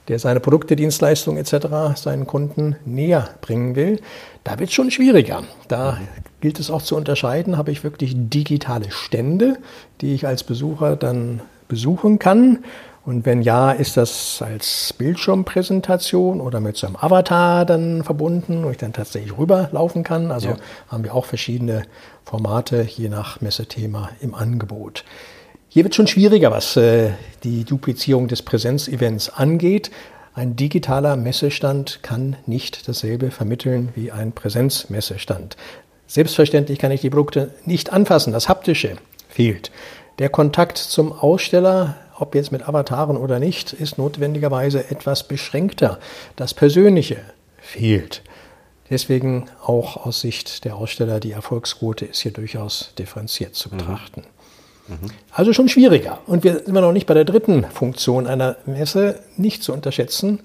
der 0.09 0.19
seine 0.19 0.41
Produkte, 0.41 0.75
Dienstleistungen 0.75 1.37
etc. 1.37 1.95
seinen 1.95 2.27
Kunden 2.27 2.75
näher 2.85 3.29
bringen 3.39 3.75
will. 3.75 4.01
Da 4.43 4.59
wird 4.59 4.69
es 4.69 4.75
schon 4.75 4.91
schwieriger. 4.91 5.43
Da 5.69 5.97
gilt 6.41 6.59
es 6.59 6.69
auch 6.69 6.81
zu 6.81 6.97
unterscheiden, 6.97 7.57
habe 7.57 7.71
ich 7.71 7.83
wirklich 7.85 8.13
digitale 8.15 8.91
Stände, 8.91 9.57
die 10.01 10.13
ich 10.13 10.27
als 10.27 10.43
Besucher 10.43 10.97
dann 10.97 11.41
besuchen 11.69 12.19
kann. 12.19 12.59
Und 13.03 13.25
wenn 13.25 13.41
ja, 13.41 13.71
ist 13.71 13.97
das 13.97 14.43
als 14.45 14.93
Bildschirmpräsentation 14.93 16.39
oder 16.39 16.59
mit 16.59 16.77
so 16.77 16.85
einem 16.85 16.97
Avatar 16.97 17.65
dann 17.65 18.03
verbunden, 18.03 18.63
wo 18.63 18.69
ich 18.69 18.77
dann 18.77 18.93
tatsächlich 18.93 19.37
rüberlaufen 19.37 20.03
kann. 20.03 20.31
Also 20.31 20.49
ja. 20.49 20.57
haben 20.89 21.03
wir 21.03 21.15
auch 21.15 21.25
verschiedene 21.25 21.83
Formate 22.25 22.83
je 22.83 23.09
nach 23.09 23.41
Messethema 23.41 24.09
im 24.19 24.35
Angebot. 24.35 25.03
Hier 25.73 25.85
wird 25.85 25.95
schon 25.95 26.07
schwieriger, 26.07 26.51
was 26.51 26.75
äh, 26.75 27.11
die 27.45 27.63
Duplizierung 27.63 28.27
des 28.27 28.41
Präsenzevents 28.41 29.29
angeht. 29.29 29.89
Ein 30.33 30.57
digitaler 30.57 31.15
Messestand 31.15 32.03
kann 32.03 32.35
nicht 32.45 32.89
dasselbe 32.89 33.31
vermitteln 33.31 33.87
wie 33.95 34.11
ein 34.11 34.33
Präsenzmessestand. 34.33 35.55
Selbstverständlich 36.07 36.77
kann 36.77 36.91
ich 36.91 36.99
die 36.99 37.09
Produkte 37.09 37.51
nicht 37.63 37.93
anfassen. 37.93 38.33
Das 38.33 38.49
Haptische 38.49 38.97
fehlt. 39.29 39.71
Der 40.19 40.27
Kontakt 40.27 40.77
zum 40.77 41.13
Aussteller, 41.13 41.95
ob 42.19 42.35
jetzt 42.35 42.51
mit 42.51 42.67
Avataren 42.67 43.15
oder 43.15 43.39
nicht, 43.39 43.71
ist 43.71 43.97
notwendigerweise 43.97 44.91
etwas 44.91 45.25
beschränkter. 45.25 45.99
Das 46.35 46.53
Persönliche 46.53 47.21
fehlt. 47.55 48.23
Deswegen 48.89 49.45
auch 49.65 50.05
aus 50.05 50.19
Sicht 50.19 50.65
der 50.65 50.75
Aussteller 50.75 51.21
die 51.21 51.31
Erfolgsquote 51.31 52.03
ist 52.03 52.19
hier 52.19 52.33
durchaus 52.33 52.93
differenziert 52.99 53.55
zu 53.55 53.69
mhm. 53.69 53.77
betrachten. 53.77 54.21
Mhm. 54.23 54.40
Also 55.31 55.53
schon 55.53 55.69
schwieriger. 55.69 56.19
Und 56.27 56.43
wir 56.43 56.63
sind 56.65 56.73
noch 56.73 56.91
nicht 56.91 57.07
bei 57.07 57.13
der 57.13 57.25
dritten 57.25 57.63
Funktion 57.65 58.27
einer 58.27 58.57
Messe, 58.65 59.19
nicht 59.37 59.63
zu 59.63 59.73
unterschätzen, 59.73 60.41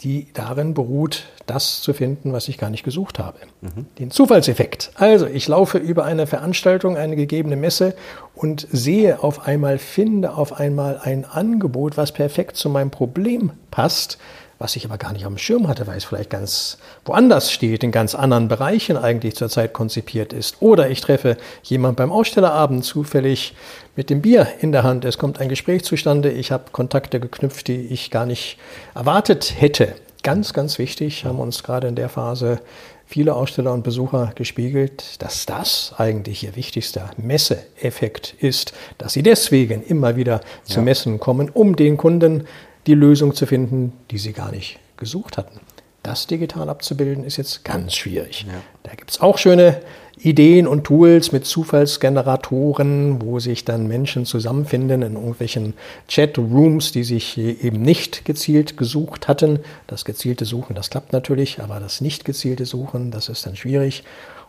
die 0.00 0.26
darin 0.34 0.74
beruht, 0.74 1.26
das 1.46 1.80
zu 1.80 1.92
finden, 1.94 2.32
was 2.32 2.48
ich 2.48 2.58
gar 2.58 2.70
nicht 2.70 2.82
gesucht 2.82 3.18
habe. 3.18 3.38
Mhm. 3.60 3.86
Den 3.98 4.10
Zufallseffekt. 4.10 4.90
Also 4.94 5.26
ich 5.26 5.46
laufe 5.46 5.78
über 5.78 6.04
eine 6.04 6.26
Veranstaltung, 6.26 6.96
eine 6.96 7.14
gegebene 7.14 7.56
Messe 7.56 7.94
und 8.34 8.66
sehe 8.72 9.22
auf 9.22 9.46
einmal, 9.46 9.78
finde 9.78 10.34
auf 10.34 10.58
einmal 10.58 11.00
ein 11.02 11.24
Angebot, 11.24 11.96
was 11.96 12.12
perfekt 12.12 12.56
zu 12.56 12.68
meinem 12.68 12.90
Problem 12.90 13.52
passt 13.70 14.18
was 14.62 14.76
ich 14.76 14.84
aber 14.84 14.96
gar 14.96 15.12
nicht 15.12 15.26
am 15.26 15.38
Schirm 15.38 15.66
hatte, 15.66 15.88
weil 15.88 15.96
es 15.96 16.04
vielleicht 16.04 16.30
ganz 16.30 16.78
woanders 17.04 17.50
steht, 17.50 17.82
in 17.82 17.90
ganz 17.90 18.14
anderen 18.14 18.46
Bereichen 18.46 18.96
eigentlich 18.96 19.34
zurzeit 19.34 19.72
konzipiert 19.72 20.32
ist. 20.32 20.58
Oder 20.60 20.88
ich 20.88 21.00
treffe 21.00 21.36
jemand 21.64 21.96
beim 21.96 22.12
Ausstellerabend 22.12 22.84
zufällig 22.84 23.56
mit 23.96 24.08
dem 24.08 24.22
Bier 24.22 24.46
in 24.60 24.70
der 24.70 24.84
Hand. 24.84 25.04
Es 25.04 25.18
kommt 25.18 25.40
ein 25.40 25.48
Gespräch 25.48 25.82
zustande. 25.82 26.30
Ich 26.30 26.52
habe 26.52 26.70
Kontakte 26.70 27.18
geknüpft, 27.18 27.66
die 27.66 27.88
ich 27.88 28.12
gar 28.12 28.24
nicht 28.24 28.56
erwartet 28.94 29.54
hätte. 29.58 29.96
Ganz, 30.22 30.52
ganz 30.52 30.78
wichtig, 30.78 31.24
haben 31.24 31.40
uns 31.40 31.64
gerade 31.64 31.88
in 31.88 31.96
der 31.96 32.08
Phase 32.08 32.60
viele 33.04 33.34
Aussteller 33.34 33.72
und 33.72 33.82
Besucher 33.82 34.30
gespiegelt, 34.36 35.20
dass 35.20 35.44
das 35.44 35.92
eigentlich 35.98 36.44
ihr 36.44 36.54
wichtigster 36.54 37.10
Messeeffekt 37.16 38.36
ist, 38.38 38.72
dass 38.96 39.12
sie 39.12 39.24
deswegen 39.24 39.82
immer 39.82 40.14
wieder 40.14 40.40
zu 40.62 40.76
ja. 40.76 40.82
Messen 40.82 41.18
kommen, 41.18 41.50
um 41.50 41.74
den 41.74 41.96
Kunden 41.96 42.46
die 42.86 42.94
Lösung 42.94 43.34
zu 43.34 43.46
finden, 43.46 43.92
die 44.10 44.18
sie 44.18 44.32
gar 44.32 44.50
nicht 44.50 44.78
gesucht 44.96 45.36
hatten. 45.38 45.60
Das 46.02 46.26
digital 46.26 46.68
abzubilden 46.68 47.22
ist 47.22 47.36
jetzt 47.36 47.64
ganz 47.64 47.94
schwierig. 47.94 48.44
Ja. 48.48 48.54
Da 48.82 48.92
gibt 48.94 49.12
es 49.12 49.20
auch 49.20 49.38
schöne 49.38 49.80
Ideen 50.18 50.66
und 50.66 50.84
Tools 50.84 51.30
mit 51.30 51.46
Zufallsgeneratoren, 51.46 53.22
wo 53.22 53.38
sich 53.38 53.64
dann 53.64 53.86
Menschen 53.86 54.26
zusammenfinden 54.26 55.02
in 55.02 55.14
irgendwelchen 55.14 55.74
Chatrooms, 56.08 56.90
die 56.90 57.04
sich 57.04 57.38
eben 57.38 57.82
nicht 57.82 58.24
gezielt 58.24 58.76
gesucht 58.76 59.28
hatten. 59.28 59.60
Das 59.86 60.04
gezielte 60.04 60.44
Suchen, 60.44 60.74
das 60.74 60.90
klappt 60.90 61.12
natürlich, 61.12 61.60
aber 61.60 61.78
das 61.78 62.00
nicht 62.00 62.24
gezielte 62.24 62.66
Suchen, 62.66 63.12
das 63.12 63.28
ist 63.28 63.46
dann 63.46 63.56
schwierig. 63.56 64.02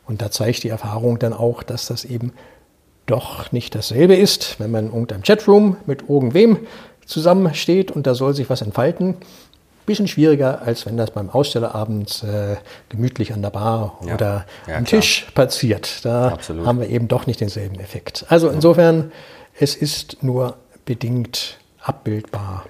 Und 0.07 0.21
da 0.21 0.31
zeigt 0.31 0.63
die 0.63 0.69
Erfahrung 0.69 1.19
dann 1.19 1.33
auch, 1.33 1.61
dass 1.61 1.85
das 1.87 2.03
eben 2.03 2.33
doch 3.05 3.51
nicht 3.51 3.75
dasselbe 3.75 4.15
ist, 4.15 4.59
wenn 4.59 4.71
man 4.71 4.85
in 4.85 4.91
irgendeinem 4.91 5.23
Chatroom 5.23 5.77
mit 5.85 6.03
irgendwem 6.09 6.59
zusammensteht 7.05 7.91
und 7.91 8.07
da 8.07 8.15
soll 8.15 8.33
sich 8.33 8.49
was 8.49 8.61
entfalten. 8.61 9.15
Bisschen 9.85 10.07
schwieriger, 10.07 10.61
als 10.61 10.85
wenn 10.85 10.95
das 10.95 11.11
beim 11.11 11.29
Ausstellerabend 11.29 12.23
äh, 12.23 12.55
gemütlich 12.87 13.33
an 13.33 13.41
der 13.41 13.49
Bar 13.49 13.99
ja. 14.05 14.15
oder 14.15 14.45
ja, 14.67 14.77
am 14.77 14.85
klar. 14.85 15.01
Tisch 15.01 15.27
passiert. 15.35 16.05
Da 16.05 16.29
Absolut. 16.29 16.65
haben 16.65 16.79
wir 16.79 16.89
eben 16.89 17.09
doch 17.09 17.27
nicht 17.27 17.41
denselben 17.41 17.79
Effekt. 17.79 18.25
Also 18.29 18.49
insofern, 18.49 19.11
es 19.59 19.75
ist 19.75 20.23
nur 20.23 20.55
bedingt 20.85 21.57
abbildbar. 21.81 22.65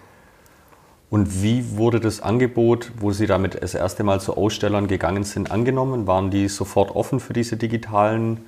Und 1.14 1.44
wie 1.44 1.78
wurde 1.78 2.00
das 2.00 2.22
Angebot, 2.22 2.92
wo 3.00 3.12
Sie 3.12 3.28
damit 3.28 3.62
das 3.62 3.76
erste 3.76 4.04
Mal 4.04 4.20
zu 4.20 4.36
Ausstellern 4.36 4.88
gegangen 4.88 5.24
sind, 5.24 5.52
angenommen? 5.52 6.08
Waren 6.08 6.32
die 6.32 6.48
sofort 6.48 6.96
offen 6.96 7.20
für 7.20 7.34
diese 7.34 7.56
digitalen 7.56 8.44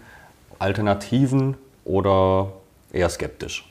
Alternativen 0.57 1.57
oder 1.83 2.53
eher 2.91 3.09
skeptisch? 3.09 3.69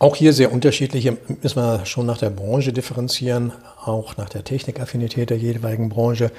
Auch 0.00 0.14
hier 0.14 0.32
sehr 0.32 0.52
unterschiedliche, 0.52 1.16
müssen 1.42 1.60
wir 1.60 1.84
schon 1.84 2.06
nach 2.06 2.18
der 2.18 2.30
Branche 2.30 2.72
differenzieren, 2.72 3.52
auch 3.84 4.16
nach 4.16 4.28
der 4.28 4.44
Technikaffinität 4.44 5.30
der 5.30 5.38
jeweiligen 5.38 5.88
Branche 5.88 6.30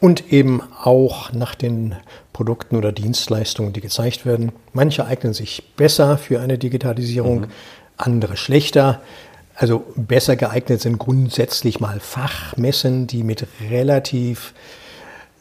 und 0.00 0.32
eben 0.32 0.62
auch 0.84 1.32
nach 1.32 1.56
den 1.56 1.96
Produkten 2.32 2.76
oder 2.76 2.92
Dienstleistungen, 2.92 3.72
die 3.72 3.80
gezeigt 3.80 4.24
werden. 4.24 4.52
Manche 4.72 5.04
eignen 5.04 5.34
sich 5.34 5.64
besser 5.76 6.16
für 6.16 6.40
eine 6.40 6.58
Digitalisierung, 6.58 7.40
mhm. 7.40 7.46
andere 7.96 8.36
schlechter. 8.36 9.00
Also 9.56 9.84
besser 9.96 10.36
geeignet 10.36 10.80
sind 10.80 10.98
grundsätzlich 10.98 11.80
mal 11.80 11.98
Fachmessen, 11.98 13.08
die 13.08 13.24
mit 13.24 13.48
relativ 13.68 14.54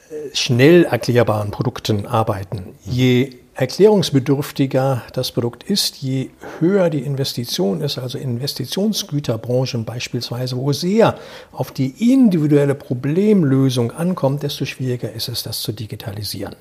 äh, 0.10 0.36
schnell 0.36 0.86
erklärbaren 0.86 1.52
Produkten 1.52 2.08
arbeiten. 2.08 2.74
Je 2.84 3.36
erklärungsbedürftiger 3.58 5.02
das 5.14 5.32
Produkt 5.32 5.64
ist, 5.64 5.98
je 5.98 6.30
höher 6.60 6.92
die 6.92 7.02
Investition 7.02 7.82
ist, 7.82 7.98
also 7.98 8.20
Investitionsgüterbranchen 8.20 9.84
beispielsweise, 9.84 10.58
wo 10.58 10.72
sehr 10.74 11.18
auf 11.52 11.72
die 11.72 12.14
individuelle 12.14 12.76
Problemlösung 12.76 13.92
ankommt, 13.92 14.44
desto 14.44 14.66
schwieriger 14.66 15.12
ist 15.12 15.28
es, 15.28 15.42
das 15.42 15.62
zu 15.62 15.72
digitalisieren. 15.72 16.56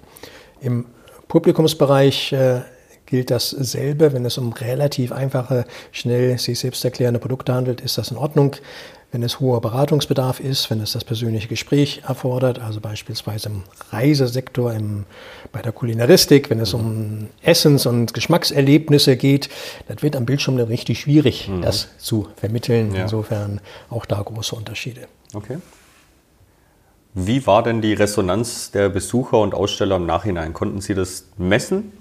Im 0.63 0.87
Publikumsbereich 1.29 2.33
äh, 2.33 2.63
gilt 3.05 3.31
dasselbe. 3.31 4.13
Wenn 4.13 4.25
es 4.25 4.39
um 4.39 4.53
relativ 4.53 5.13
einfache, 5.13 5.65
schnell 5.93 6.39
sich 6.39 6.59
selbst 6.59 6.85
erklärende 6.85 7.21
Produkte 7.21 7.55
handelt, 7.55 7.81
ist 7.81 7.99
das 7.99 8.11
in 8.11 8.17
Ordnung 8.17 8.57
wenn 9.13 9.23
es 9.23 9.41
hoher 9.41 9.61
Beratungsbedarf 9.61 10.41
ist, 10.41 10.71
wenn 10.71 10.81
es 10.81 10.93
das 10.93 11.05
persönliche 11.05 11.49
Gespräch 11.49 12.03
erfordert, 12.07 12.59
also 12.59 12.81
beispielsweise 12.81 13.49
im 13.49 13.63
Reisesektor, 13.91 14.73
im, 14.73 15.05
bei 15.53 15.63
der 15.63 15.73
Kulinaristik, 15.73 16.51
wenn 16.51 16.61
es 16.61 16.75
um 16.75 17.29
Essens- 17.43 17.87
und 17.87 18.15
Geschmackserlebnisse 18.15 19.17
geht, 19.17 19.49
das 19.89 20.03
wird 20.03 20.17
am 20.17 20.27
Bildschirm 20.27 20.59
dann 20.59 20.69
richtig 20.69 21.01
schwierig, 21.01 21.49
mhm. 21.49 21.63
das 21.63 21.89
zu 21.99 22.29
vermitteln. 22.37 22.95
Ja. 22.95 23.03
Insofern 23.03 23.61
auch 23.91 24.07
da 24.07 24.21
große 24.21 24.55
Unterschiede. 24.55 25.03
Okay. 25.33 25.59
Wie 27.15 27.47
war 27.47 27.63
denn 27.63 27.81
die 27.81 27.95
Resonanz 27.95 28.71
der 28.73 28.91
Besucher 28.91 29.39
und 29.39 29.55
Aussteller 29.55 29.97
im 29.97 30.05
Nachhinein? 30.05 30.53
Konnten 30.53 30.83
Sie 30.83 30.95
das 30.95 31.25
messen? 31.39 31.93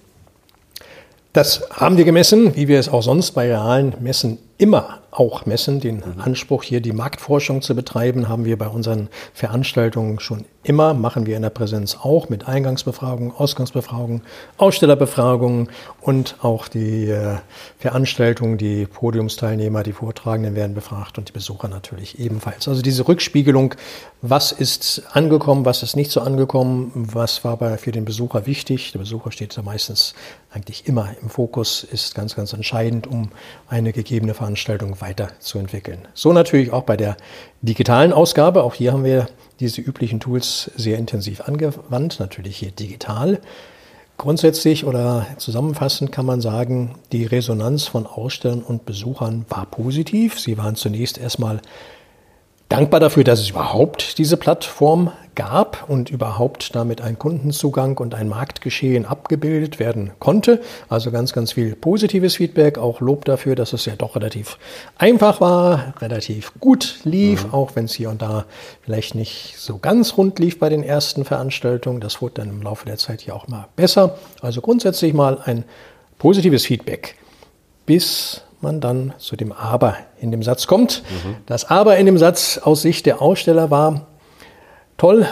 Das 1.31 1.69
haben 1.69 1.97
wir 1.97 2.05
gemessen, 2.05 2.55
wie 2.55 2.67
wir 2.67 2.79
es 2.79 2.89
auch 2.89 3.03
sonst 3.03 3.31
bei 3.31 3.47
realen 3.47 3.93
Messen 3.99 4.39
immer 4.57 4.99
auch 5.11 5.45
messen. 5.45 5.79
Den 5.79 6.03
Anspruch, 6.19 6.63
hier 6.63 6.81
die 6.81 6.91
Marktforschung 6.91 7.61
zu 7.61 7.75
betreiben, 7.75 8.27
haben 8.29 8.45
wir 8.45 8.57
bei 8.57 8.67
unseren 8.67 9.09
Veranstaltungen 9.33 10.19
schon 10.19 10.45
immer, 10.63 10.93
machen 10.93 11.25
wir 11.25 11.35
in 11.35 11.43
der 11.43 11.49
Präsenz 11.51 11.97
auch 12.01 12.29
mit 12.29 12.47
Eingangsbefragungen, 12.47 13.31
Ausgangsbefragungen, 13.31 14.21
Ausstellerbefragungen 14.57 15.69
und 16.01 16.37
auch 16.41 16.67
die 16.67 17.09
äh, 17.09 17.37
Veranstaltungen, 17.77 18.57
die 18.57 18.85
Podiumsteilnehmer, 18.85 19.83
die 19.83 19.93
Vortragenden 19.93 20.55
werden 20.55 20.73
befragt 20.73 21.17
und 21.17 21.29
die 21.29 21.33
Besucher 21.33 21.67
natürlich 21.67 22.19
ebenfalls. 22.19 22.67
Also 22.67 22.81
diese 22.81 23.07
Rückspiegelung, 23.07 23.75
was 24.21 24.51
ist 24.51 25.03
angekommen, 25.13 25.65
was 25.65 25.83
ist 25.83 25.95
nicht 25.95 26.11
so 26.11 26.21
angekommen, 26.21 26.91
was 26.95 27.43
war 27.43 27.57
bei, 27.57 27.77
für 27.77 27.91
den 27.91 28.05
Besucher 28.05 28.47
wichtig. 28.47 28.91
Der 28.91 28.99
Besucher 28.99 29.31
steht 29.31 29.55
ja 29.55 29.61
meistens 29.61 30.15
eigentlich 30.51 30.87
immer 30.87 31.09
im 31.21 31.29
Fokus, 31.29 31.83
ist 31.83 32.15
ganz, 32.15 32.35
ganz 32.35 32.53
entscheidend, 32.53 33.07
um 33.07 33.29
eine 33.67 33.93
gegebene 33.93 34.33
Veranstaltung 34.45 35.01
weiterzuentwickeln. 35.01 36.07
So 36.13 36.31
natürlich 36.31 36.71
auch 36.71 36.83
bei 36.83 36.95
der 36.95 37.17
digitalen 37.63 38.13
Ausgabe. 38.13 38.61
Auch 38.61 38.75
hier 38.75 38.93
haben 38.93 39.03
wir 39.03 39.25
diese 39.59 39.81
üblichen 39.81 40.19
Tools 40.19 40.69
sehr 40.75 40.99
intensiv 40.99 41.41
angewandt, 41.41 42.19
natürlich 42.19 42.57
hier 42.57 42.69
digital. 42.69 43.39
Grundsätzlich 44.17 44.85
oder 44.85 45.25
zusammenfassend 45.37 46.11
kann 46.11 46.27
man 46.27 46.41
sagen, 46.41 46.93
die 47.11 47.25
Resonanz 47.25 47.87
von 47.87 48.05
Ausstellern 48.05 48.61
und 48.61 48.85
Besuchern 48.85 49.47
war 49.49 49.65
positiv. 49.65 50.39
Sie 50.39 50.59
waren 50.59 50.75
zunächst 50.75 51.17
erstmal 51.17 51.59
dankbar 52.69 52.99
dafür, 52.99 53.23
dass 53.23 53.39
es 53.39 53.49
überhaupt 53.49 54.17
diese 54.17 54.37
Plattform 54.37 55.11
gab 55.35 55.89
und 55.89 56.09
überhaupt 56.09 56.75
damit 56.75 57.01
ein 57.01 57.19
Kundenzugang 57.19 57.97
und 57.97 58.15
ein 58.15 58.29
Marktgeschehen 58.29 59.05
abgebildet 59.05 59.79
werden 59.79 60.11
konnte. 60.19 60.61
Also 60.89 61.11
ganz, 61.11 61.33
ganz 61.33 61.51
viel 61.51 61.75
positives 61.75 62.37
Feedback, 62.37 62.77
auch 62.77 63.01
Lob 63.01 63.25
dafür, 63.25 63.55
dass 63.55 63.73
es 63.73 63.85
ja 63.85 63.95
doch 63.95 64.15
relativ 64.15 64.57
einfach 64.97 65.41
war, 65.41 65.93
relativ 65.99 66.53
gut 66.59 66.99
lief, 67.03 67.45
mhm. 67.45 67.53
auch 67.53 67.75
wenn 67.75 67.85
es 67.85 67.93
hier 67.93 68.09
und 68.09 68.21
da 68.21 68.45
vielleicht 68.81 69.13
nicht 69.13 69.55
so 69.57 69.77
ganz 69.77 70.17
rund 70.17 70.39
lief 70.39 70.57
bei 70.57 70.69
den 70.69 70.83
ersten 70.83 71.25
Veranstaltungen. 71.25 71.99
Das 71.99 72.21
wurde 72.21 72.35
dann 72.35 72.49
im 72.49 72.61
Laufe 72.61 72.85
der 72.85 72.97
Zeit 72.97 73.25
ja 73.25 73.33
auch 73.33 73.47
mal 73.47 73.67
besser. 73.75 74.17
Also 74.41 74.61
grundsätzlich 74.61 75.13
mal 75.13 75.39
ein 75.43 75.65
positives 76.17 76.65
Feedback. 76.65 77.15
Bis 77.85 78.41
man 78.65 78.81
dann 78.81 79.13
zu 79.17 79.35
dem 79.35 79.51
Aber 79.51 79.95
in 80.19 80.31
dem 80.31 80.43
Satz 80.43 80.67
kommt. 80.67 81.03
Mhm. 81.23 81.37
Das 81.45 81.65
Aber 81.69 81.97
in 81.97 82.05
dem 82.05 82.17
Satz 82.17 82.57
aus 82.57 82.81
Sicht 82.81 83.05
der 83.05 83.21
Aussteller 83.21 83.71
war, 83.71 84.07
toll, 84.97 85.27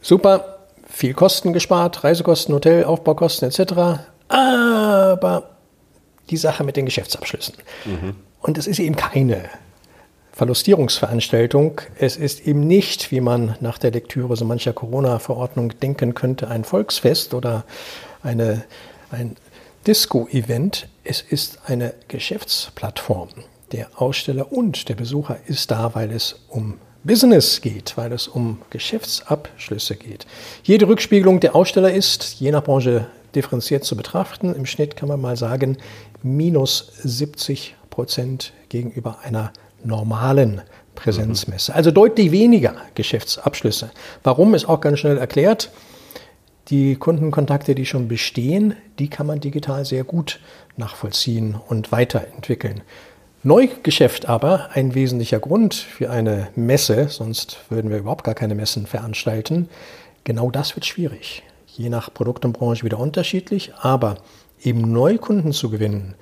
super, 0.00 0.58
viel 0.88 1.14
Kosten 1.14 1.52
gespart, 1.52 2.02
Reisekosten, 2.04 2.54
Hotel, 2.54 2.84
Aufbaukosten 2.84 3.48
etc. 3.48 4.02
Aber 4.28 5.50
die 6.30 6.36
Sache 6.36 6.64
mit 6.64 6.76
den 6.76 6.86
Geschäftsabschlüssen. 6.86 7.54
Mhm. 7.84 8.16
Und 8.40 8.56
es 8.56 8.66
ist 8.66 8.78
eben 8.78 8.96
keine 8.96 9.44
Verlustierungsveranstaltung. 10.32 11.80
Es 11.98 12.16
ist 12.16 12.46
eben 12.46 12.60
nicht, 12.60 13.10
wie 13.10 13.20
man 13.20 13.56
nach 13.60 13.78
der 13.78 13.90
Lektüre 13.90 14.36
so 14.36 14.44
mancher 14.44 14.72
Corona-Verordnung 14.72 15.78
denken 15.80 16.14
könnte, 16.14 16.48
ein 16.48 16.64
Volksfest 16.64 17.34
oder 17.34 17.64
eine, 18.22 18.62
ein 19.10 19.36
Disco-Event. 19.86 20.88
Es 21.04 21.22
ist 21.22 21.60
eine 21.66 21.94
Geschäftsplattform. 22.08 23.30
Der 23.72 23.88
Aussteller 23.96 24.52
und 24.52 24.88
der 24.88 24.94
Besucher 24.94 25.38
ist 25.46 25.70
da, 25.70 25.94
weil 25.94 26.10
es 26.10 26.40
um 26.48 26.74
Business 27.02 27.62
geht, 27.62 27.96
weil 27.96 28.12
es 28.12 28.28
um 28.28 28.60
Geschäftsabschlüsse 28.68 29.96
geht. 29.96 30.26
Jede 30.64 30.86
Rückspiegelung 30.86 31.40
der 31.40 31.56
Aussteller 31.56 31.92
ist, 31.92 32.40
je 32.40 32.50
nach 32.50 32.62
Branche 32.62 33.06
differenziert 33.34 33.84
zu 33.84 33.96
betrachten. 33.96 34.54
Im 34.54 34.66
Schnitt 34.66 34.96
kann 34.96 35.08
man 35.08 35.20
mal 35.20 35.36
sagen, 35.36 35.78
minus 36.22 36.92
70 37.02 37.74
Prozent 37.88 38.52
gegenüber 38.68 39.20
einer 39.22 39.50
normalen 39.82 40.60
Präsenzmesse. 40.94 41.74
Also 41.74 41.90
deutlich 41.90 42.32
weniger 42.32 42.76
Geschäftsabschlüsse. 42.94 43.90
Warum 44.22 44.54
ist 44.54 44.68
auch 44.68 44.82
ganz 44.82 44.98
schnell 44.98 45.16
erklärt. 45.16 45.70
Die 46.70 46.94
Kundenkontakte, 46.94 47.74
die 47.74 47.84
schon 47.84 48.06
bestehen, 48.06 48.76
die 49.00 49.10
kann 49.10 49.26
man 49.26 49.40
digital 49.40 49.84
sehr 49.84 50.04
gut 50.04 50.38
nachvollziehen 50.76 51.58
und 51.68 51.90
weiterentwickeln. 51.90 52.82
Neugeschäft 53.42 54.28
aber 54.28 54.68
ein 54.74 54.94
wesentlicher 54.94 55.40
Grund 55.40 55.74
für 55.74 56.10
eine 56.10 56.48
Messe, 56.54 57.08
sonst 57.08 57.58
würden 57.70 57.90
wir 57.90 57.98
überhaupt 57.98 58.22
gar 58.22 58.36
keine 58.36 58.54
Messen 58.54 58.86
veranstalten. 58.86 59.68
Genau 60.22 60.52
das 60.52 60.76
wird 60.76 60.86
schwierig. 60.86 61.42
Je 61.66 61.88
nach 61.88 62.14
Produkt 62.14 62.44
und 62.44 62.52
Branche 62.52 62.84
wieder 62.84 63.00
unterschiedlich, 63.00 63.72
aber 63.80 64.18
eben 64.62 64.92
Neukunden 64.92 65.52
zu 65.52 65.70
gewinnen, 65.70 66.14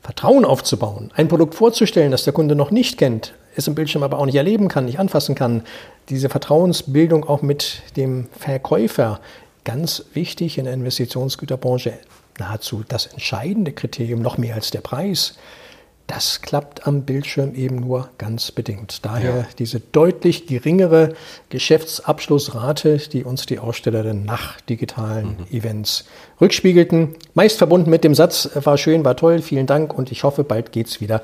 Vertrauen 0.00 0.44
aufzubauen, 0.44 1.12
ein 1.14 1.28
Produkt 1.28 1.54
vorzustellen, 1.54 2.10
das 2.10 2.24
der 2.24 2.32
Kunde 2.32 2.56
noch 2.56 2.70
nicht 2.70 2.98
kennt, 2.98 3.34
es 3.56 3.68
im 3.68 3.74
Bildschirm 3.74 4.02
aber 4.02 4.18
auch 4.18 4.26
nicht 4.26 4.34
erleben 4.34 4.68
kann, 4.68 4.86
nicht 4.86 4.98
anfassen 4.98 5.34
kann, 5.34 5.62
diese 6.08 6.28
Vertrauensbildung 6.28 7.24
auch 7.24 7.42
mit 7.42 7.82
dem 7.96 8.26
Verkäufer, 8.38 9.20
ganz 9.64 10.04
wichtig 10.14 10.58
in 10.58 10.64
der 10.64 10.74
Investitionsgüterbranche, 10.74 11.94
nahezu 12.38 12.84
das 12.86 13.06
entscheidende 13.06 13.72
Kriterium, 13.72 14.22
noch 14.22 14.38
mehr 14.38 14.54
als 14.54 14.70
der 14.70 14.80
Preis. 14.80 15.36
Das 16.06 16.42
klappt 16.42 16.86
am 16.86 17.04
Bildschirm 17.04 17.54
eben 17.54 17.76
nur 17.76 18.10
ganz 18.18 18.52
bedingt. 18.52 19.06
Daher 19.06 19.36
ja. 19.36 19.46
diese 19.58 19.80
deutlich 19.80 20.46
geringere 20.46 21.14
Geschäftsabschlussrate, 21.48 22.98
die 22.98 23.24
uns 23.24 23.46
die 23.46 23.58
Aussteller 23.58 24.02
dann 24.02 24.24
nach 24.24 24.60
digitalen 24.60 25.38
mhm. 25.38 25.56
Events 25.56 26.04
rückspiegelten. 26.42 27.16
Meist 27.32 27.56
verbunden 27.56 27.88
mit 27.88 28.04
dem 28.04 28.14
Satz, 28.14 28.50
war 28.54 28.76
schön, 28.76 29.02
war 29.02 29.16
toll, 29.16 29.40
vielen 29.40 29.66
Dank 29.66 29.96
und 29.96 30.12
ich 30.12 30.24
hoffe, 30.24 30.44
bald 30.44 30.72
geht 30.72 30.88
es 30.88 31.00
wieder 31.00 31.22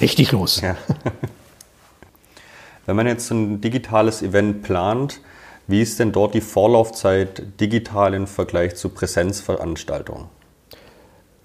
richtig 0.00 0.30
los. 0.30 0.60
Ja. 0.60 0.76
Wenn 2.86 2.94
man 2.94 3.08
jetzt 3.08 3.32
ein 3.32 3.60
digitales 3.60 4.22
Event 4.22 4.62
plant, 4.62 5.20
wie 5.66 5.80
ist 5.80 5.98
denn 5.98 6.12
dort 6.12 6.34
die 6.34 6.40
Vorlaufzeit 6.40 7.60
digital 7.60 8.14
im 8.14 8.26
Vergleich 8.26 8.76
zu 8.76 8.90
Präsenzveranstaltungen? 8.90 10.26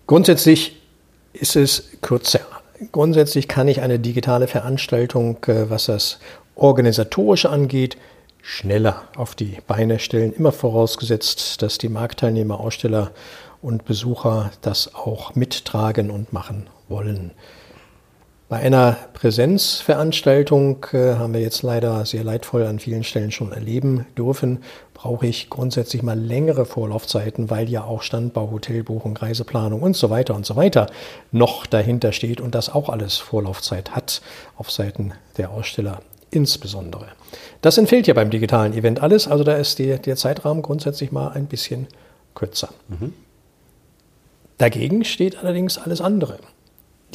Grundsätzlich 0.08 0.82
ist 1.34 1.56
es 1.56 1.90
kürzer. 2.02 2.42
Grundsätzlich 2.92 3.48
kann 3.48 3.68
ich 3.68 3.82
eine 3.82 4.00
digitale 4.00 4.48
Veranstaltung, 4.48 5.38
äh, 5.46 5.70
was 5.70 5.86
das 5.86 6.20
Organisatorische 6.56 7.50
angeht, 7.50 7.98
schneller 8.42 9.04
auf 9.16 9.36
die 9.36 9.58
Beine 9.68 10.00
stellen, 10.00 10.34
immer 10.34 10.52
vorausgesetzt, 10.52 11.62
dass 11.62 11.78
die 11.78 11.90
Marktteilnehmer, 11.90 12.60
Aussteller 12.60 13.12
und 13.62 13.86
Besucher 13.86 14.52
das 14.62 14.96
auch 14.96 15.36
mittragen 15.36 16.10
und 16.10 16.34
machen 16.34 16.68
wollen. 16.88 17.32
Bei 18.50 18.58
einer 18.58 18.98
Präsenzveranstaltung 19.14 20.84
äh, 20.94 21.14
haben 21.14 21.36
wir 21.36 21.42
jetzt 21.42 21.62
leider 21.62 22.04
sehr 22.08 22.24
leidvoll 22.24 22.66
an 22.66 22.80
vielen 22.80 23.04
Stellen 23.04 23.30
schon 23.30 23.52
erleben 23.52 24.08
dürfen, 24.18 24.64
brauche 24.96 25.28
ich 25.28 25.52
grundsätzlich 25.52 26.02
mal 26.02 26.20
längere 26.20 26.66
Vorlaufzeiten, 26.66 27.52
weil 27.52 27.70
ja 27.70 27.84
auch 27.84 28.02
Standbau, 28.02 28.50
Hotelbuchung, 28.50 29.16
Reiseplanung 29.16 29.84
und 29.84 29.96
so 29.96 30.10
weiter 30.10 30.34
und 30.34 30.48
so 30.48 30.56
weiter 30.56 30.88
noch 31.32 31.68
dahinter 31.68 32.12
steht 32.12 32.42
und 32.42 32.56
das 32.56 32.74
auch 32.74 32.90
alles 32.90 33.18
Vorlaufzeit 33.18 33.92
hat 33.92 34.24
auf 34.58 34.72
Seiten 34.72 35.14
der 35.38 35.52
Aussteller 35.52 36.02
insbesondere. 36.32 37.06
Das 37.62 37.78
entfällt 37.78 38.08
ja 38.08 38.16
beim 38.16 38.32
digitalen 38.32 38.74
Event 38.74 39.04
alles, 39.04 39.28
also 39.28 39.44
da 39.44 39.58
ist 39.58 39.78
die, 39.78 40.00
der 40.00 40.16
Zeitrahmen 40.16 40.64
grundsätzlich 40.64 41.12
mal 41.12 41.28
ein 41.30 41.46
bisschen 41.46 41.86
kürzer. 42.34 42.70
Mhm. 42.88 43.14
Dagegen 44.58 45.06
steht 45.06 45.38
allerdings 45.38 45.78
alles 45.78 46.02
andere. 46.02 46.40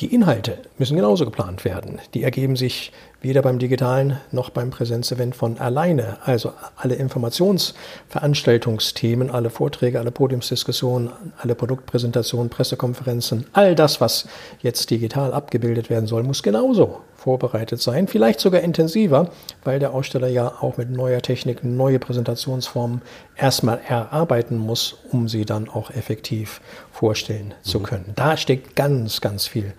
Die 0.01 0.13
Inhalte 0.13 0.59
müssen 0.77 0.97
genauso 0.97 1.25
geplant 1.25 1.65
werden. 1.65 2.01
Die 2.15 2.25
ergeben 2.25 2.57
sich 2.57 2.93
weder 3.25 3.43
beim 3.43 3.59
digitalen 3.59 4.19
noch 4.31 4.51
beim 4.51 4.71
Präsenzevent 4.71 5.35
von 5.35 5.59
alleine. 5.59 6.19
Also 6.25 6.53
alle 6.77 6.95
Informationsveranstaltungsthemen, 6.95 9.31
alle 9.31 9.51
Vorträge, 9.51 9.99
alle 9.99 10.11
Podiumsdiskussionen, 10.11 11.11
alle 11.39 11.55
Produktpräsentationen, 11.55 12.51
Pressekonferenzen, 12.51 13.47
all 13.53 13.75
das, 13.75 14.01
was 14.01 14.27
jetzt 14.61 14.91
digital 14.91 15.33
abgebildet 15.33 15.91
werden 15.91 16.07
soll, 16.07 16.23
muss 16.23 16.43
genauso 16.43 17.01
vorbereitet 17.17 17.81
sein. 17.81 18.07
Vielleicht 18.07 18.41
sogar 18.41 18.61
intensiver, 18.61 19.31
weil 19.65 19.79
der 19.79 19.95
Aussteller 19.95 20.29
ja 20.29 20.53
auch 20.61 20.77
mit 20.77 20.91
neuer 20.91 21.23
Technik 21.23 21.65
neue 21.65 21.99
Präsentationsformen 21.99 23.01
erstmal 23.35 23.81
erarbeiten 23.89 24.59
muss, 24.59 24.99
um 25.11 25.29
sie 25.29 25.47
dann 25.47 25.71
auch 25.71 25.91
effektiv 25.91 26.61
vorstellen 26.93 27.49
mhm. 27.49 27.55
zu 27.63 27.81
können. 27.81 28.13
Da 28.17 28.37
steckt 28.37 28.77
ganz, 28.77 29.23
ganz 29.23 29.47
viel 29.47 29.73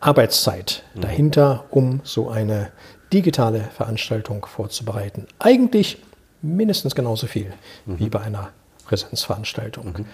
Arbeitszeit 0.00 0.82
mhm. 0.94 1.00
dahinter, 1.00 1.64
um 1.70 2.00
so 2.04 2.28
eine 2.28 2.70
digitale 3.12 3.60
Veranstaltung 3.60 4.46
vorzubereiten. 4.46 5.26
Eigentlich 5.38 5.98
mindestens 6.42 6.94
genauso 6.94 7.26
viel 7.26 7.52
mhm. 7.86 7.98
wie 7.98 8.08
bei 8.08 8.20
einer 8.20 8.50
Präsenzveranstaltung. 8.86 9.86
Mhm. 9.98 10.04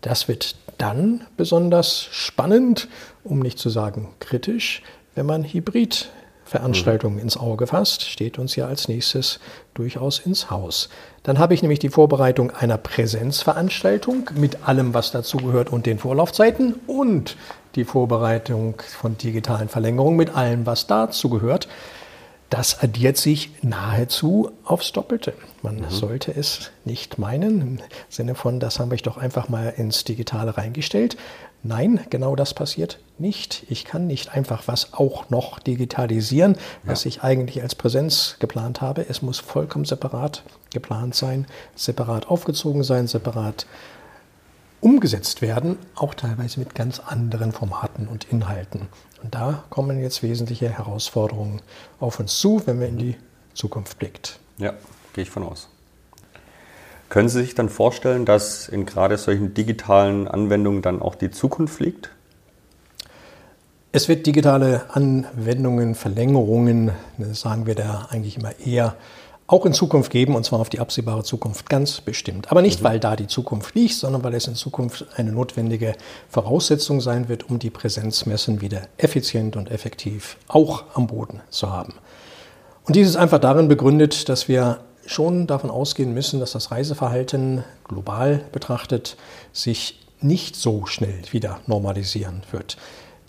Das 0.00 0.28
wird 0.28 0.56
dann 0.78 1.26
besonders 1.36 2.08
spannend, 2.10 2.88
um 3.22 3.40
nicht 3.40 3.58
zu 3.58 3.68
sagen 3.68 4.14
kritisch, 4.18 4.82
wenn 5.14 5.26
man 5.26 5.44
hybrid 5.44 6.10
Veranstaltungen 6.44 7.16
mhm. 7.16 7.22
ins 7.22 7.36
Auge 7.36 7.68
fasst, 7.68 8.02
steht 8.02 8.38
uns 8.38 8.56
ja 8.56 8.66
als 8.66 8.88
nächstes 8.88 9.38
durchaus 9.74 10.18
ins 10.18 10.50
Haus. 10.50 10.88
Dann 11.22 11.38
habe 11.38 11.54
ich 11.54 11.62
nämlich 11.62 11.78
die 11.78 11.90
Vorbereitung 11.90 12.50
einer 12.50 12.76
Präsenzveranstaltung 12.76 14.30
mit 14.34 14.66
allem, 14.66 14.92
was 14.92 15.12
dazugehört 15.12 15.70
und 15.70 15.86
den 15.86 15.98
Vorlaufzeiten 15.98 16.74
und 16.88 17.36
die 17.74 17.84
Vorbereitung 17.84 18.80
von 18.80 19.16
digitalen 19.16 19.68
Verlängerungen 19.68 20.16
mit 20.16 20.34
allem, 20.34 20.66
was 20.66 20.86
dazugehört. 20.86 21.68
Das 22.50 22.82
addiert 22.82 23.16
sich 23.16 23.52
nahezu 23.62 24.50
aufs 24.64 24.90
Doppelte. 24.90 25.34
Man 25.62 25.76
mhm. 25.76 25.90
sollte 25.90 26.34
es 26.34 26.72
nicht 26.84 27.16
meinen, 27.16 27.60
im 27.60 27.78
Sinne 28.08 28.34
von, 28.34 28.58
das 28.58 28.80
habe 28.80 28.96
ich 28.96 29.02
doch 29.02 29.18
einfach 29.18 29.48
mal 29.48 29.72
ins 29.76 30.02
Digitale 30.02 30.56
reingestellt. 30.56 31.16
Nein, 31.62 32.00
genau 32.10 32.34
das 32.34 32.54
passiert 32.54 32.98
nicht. 33.18 33.64
Ich 33.68 33.84
kann 33.84 34.06
nicht 34.06 34.34
einfach 34.34 34.62
was 34.66 34.94
auch 34.94 35.30
noch 35.30 35.58
digitalisieren, 35.58 36.56
was 36.84 37.04
ja. 37.04 37.08
ich 37.08 37.22
eigentlich 37.22 37.62
als 37.62 37.74
Präsenz 37.74 38.36
geplant 38.40 38.80
habe. 38.80 39.06
Es 39.08 39.22
muss 39.22 39.38
vollkommen 39.38 39.84
separat 39.84 40.42
geplant 40.72 41.14
sein, 41.14 41.46
separat 41.76 42.28
aufgezogen 42.28 42.82
sein, 42.82 43.06
separat 43.06 43.66
umgesetzt 44.80 45.42
werden, 45.42 45.76
auch 45.94 46.14
teilweise 46.14 46.58
mit 46.58 46.74
ganz 46.74 47.00
anderen 47.00 47.52
Formaten 47.52 48.08
und 48.08 48.24
Inhalten. 48.24 48.88
Und 49.22 49.34
da 49.34 49.64
kommen 49.70 50.00
jetzt 50.00 50.22
wesentliche 50.22 50.68
Herausforderungen 50.70 51.60
auf 51.98 52.20
uns 52.20 52.38
zu, 52.38 52.62
wenn 52.66 52.80
wir 52.80 52.88
in 52.88 52.98
die 52.98 53.16
Zukunft 53.54 53.98
blickt. 53.98 54.38
Ja, 54.58 54.74
gehe 55.12 55.22
ich 55.22 55.30
von 55.30 55.42
aus. 55.42 55.68
Können 57.08 57.28
Sie 57.28 57.40
sich 57.40 57.54
dann 57.54 57.68
vorstellen, 57.68 58.24
dass 58.24 58.68
in 58.68 58.86
gerade 58.86 59.18
solchen 59.18 59.52
digitalen 59.52 60.28
Anwendungen 60.28 60.80
dann 60.80 61.02
auch 61.02 61.16
die 61.16 61.30
Zukunft 61.30 61.80
liegt? 61.80 62.10
Es 63.92 64.08
wird 64.08 64.24
digitale 64.26 64.82
Anwendungen, 64.90 65.96
Verlängerungen, 65.96 66.92
sagen 67.32 67.66
wir 67.66 67.74
da 67.74 68.06
eigentlich 68.10 68.36
immer 68.36 68.56
eher, 68.60 68.94
auch 69.50 69.66
in 69.66 69.72
Zukunft 69.72 70.12
geben, 70.12 70.36
und 70.36 70.44
zwar 70.44 70.60
auf 70.60 70.68
die 70.68 70.78
absehbare 70.78 71.24
Zukunft 71.24 71.68
ganz 71.68 72.00
bestimmt. 72.00 72.52
Aber 72.52 72.62
nicht, 72.62 72.80
mhm. 72.80 72.84
weil 72.84 73.00
da 73.00 73.16
die 73.16 73.26
Zukunft 73.26 73.74
liegt, 73.74 73.94
sondern 73.94 74.22
weil 74.22 74.34
es 74.34 74.46
in 74.46 74.54
Zukunft 74.54 75.06
eine 75.16 75.32
notwendige 75.32 75.94
Voraussetzung 76.28 77.00
sein 77.00 77.28
wird, 77.28 77.50
um 77.50 77.58
die 77.58 77.70
Präsenzmessen 77.70 78.60
wieder 78.60 78.82
effizient 78.96 79.56
und 79.56 79.68
effektiv 79.70 80.36
auch 80.46 80.84
am 80.94 81.08
Boden 81.08 81.40
zu 81.50 81.72
haben. 81.72 81.94
Und 82.86 82.94
dies 82.94 83.08
ist 83.08 83.16
einfach 83.16 83.40
darin 83.40 83.66
begründet, 83.66 84.28
dass 84.28 84.46
wir 84.46 84.78
schon 85.04 85.48
davon 85.48 85.70
ausgehen 85.70 86.14
müssen, 86.14 86.38
dass 86.38 86.52
das 86.52 86.70
Reiseverhalten 86.70 87.64
global 87.82 88.44
betrachtet 88.52 89.16
sich 89.52 90.06
nicht 90.20 90.54
so 90.54 90.86
schnell 90.86 91.22
wieder 91.32 91.58
normalisieren 91.66 92.42
wird. 92.52 92.76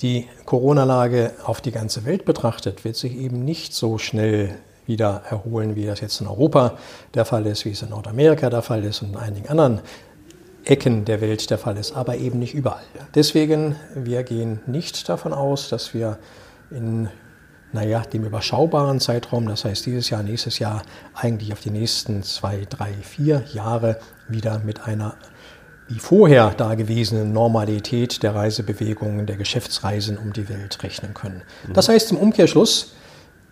Die 0.04 0.28
Corona-Lage 0.46 1.34
auf 1.46 1.62
die 1.62 1.72
ganze 1.72 2.06
Welt 2.06 2.26
betrachtet 2.26 2.86
wird 2.86 2.96
sich 2.96 3.16
eben 3.16 3.44
nicht 3.44 3.74
so 3.74 3.98
schnell 3.98 4.56
wieder 4.86 5.24
erholen, 5.30 5.76
wie 5.76 5.86
das 5.86 6.02
jetzt 6.02 6.22
in 6.22 6.28
Europa 6.28 6.78
der 7.14 7.26
Fall 7.26 7.46
ist, 7.46 7.66
wie 7.66 7.72
es 7.72 7.82
in 7.82 7.90
Nordamerika 7.90 8.50
der 8.50 8.62
Fall 8.62 8.84
ist 8.84 9.02
und 9.02 9.12
in 9.12 9.18
einigen 9.18 9.50
anderen 9.50 9.82
Ecken 10.64 11.06
der 11.06 11.22
Welt 11.22 11.50
der 11.50 11.58
Fall 11.58 11.78
ist, 11.78 11.96
aber 11.96 12.18
eben 12.18 12.40
nicht 12.40 12.54
überall. 12.54 12.84
Deswegen, 13.16 13.76
wir 13.96 14.24
gehen 14.24 14.60
nicht 14.68 15.10
davon 15.10 15.34
aus, 15.34 15.70
dass 15.70 15.94
wir 15.94 16.20
in 16.70 17.10
naja, 17.74 18.02
dem 18.02 18.26
überschaubaren 18.26 19.00
Zeitraum, 19.00 19.48
das 19.48 19.64
heißt 19.64 19.86
dieses 19.86 20.10
Jahr, 20.10 20.24
nächstes 20.24 20.60
Jahr, 20.60 20.84
eigentlich 21.14 21.54
auf 21.54 21.62
die 21.62 21.70
nächsten 21.70 22.22
zwei, 22.22 22.66
drei, 22.70 22.92
vier 22.94 23.44
Jahre 23.54 23.98
wieder 24.28 24.60
mit 24.60 24.86
einer 24.86 25.16
wie 25.88 26.00
vorher 26.00 26.52
dagewesenen 26.52 27.34
Normalität 27.34 28.24
der 28.24 28.34
Reisebewegungen, 28.34 29.26
der 29.26 29.36
Geschäftsreisen 29.36 30.18
um 30.18 30.32
die 30.32 30.48
Welt 30.48 30.82
rechnen 30.84 31.14
können. 31.14 31.42
Das 31.74 31.90
heißt 31.90 32.12
im 32.12 32.18
Umkehrschluss, 32.18 32.94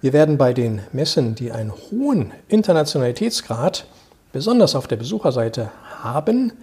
wir 0.02 0.14
werden 0.14 0.38
bei 0.38 0.54
den 0.54 0.82
Messen, 0.94 1.36
die 1.36 1.52
einen 1.52 1.72
hohen 1.72 2.32
Internationalitätsgrad, 2.48 3.86
besonders 4.32 4.76
auf 4.76 4.88
der 4.88 4.96
Besucherseite 4.96 5.72
haben, 6.02 6.54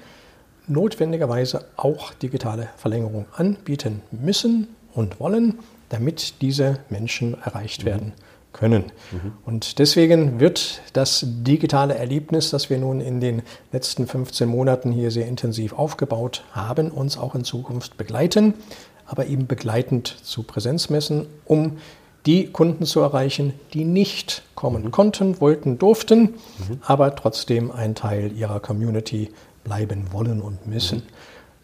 notwendigerweise 0.67 1.67
auch 1.77 2.15
digitale 2.15 2.69
Verlängerung 2.77 3.27
anbieten 3.33 4.03
müssen 4.11 4.69
und 4.95 5.21
wollen, 5.21 5.59
damit 5.89 6.41
diese 6.41 6.79
Menschen 6.89 7.37
erreicht 7.43 7.83
mhm. 7.83 7.87
werden 7.87 8.13
können. 8.53 8.85
Mhm. 9.13 9.33
Und 9.45 9.79
deswegen 9.79 10.41
wird 10.41 10.81
das 10.95 11.25
digitale 11.27 11.95
Erlebnis, 11.95 12.51
das 12.51 12.71
wir 12.71 12.79
nun 12.79 13.01
in 13.01 13.21
den 13.21 13.43
letzten 13.71 14.07
15 14.07 14.49
Monaten 14.49 14.93
hier 14.93 15.11
sehr 15.11 15.27
intensiv 15.27 15.75
aufgebaut 15.75 16.43
haben, 16.53 16.91
uns 16.91 17.19
auch 17.19 17.35
in 17.35 17.45
Zukunft 17.45 17.99
begleiten, 17.99 18.55
aber 19.05 19.27
eben 19.27 19.47
begleitend 19.47 20.09
zu 20.09 20.43
Präsenzmessen, 20.43 21.27
um 21.45 21.77
die 22.27 22.49
Kunden 22.49 22.85
zu 22.85 23.01
erreichen, 23.01 23.55
die 23.73 23.85
nicht 23.85 24.43
kommen 24.55 24.85
mhm. 24.85 24.91
konnten, 24.91 25.41
wollten, 25.41 25.79
durften, 25.79 26.21
mhm. 26.21 26.81
aber 26.83 27.15
trotzdem 27.15 27.71
ein 27.71 27.95
Teil 27.95 28.33
ihrer 28.33 28.61
Community 28.61 29.31
bleiben 29.65 30.13
wollen 30.13 30.41
und 30.41 30.67
müssen. 30.67 30.99
Mhm. 30.99 31.03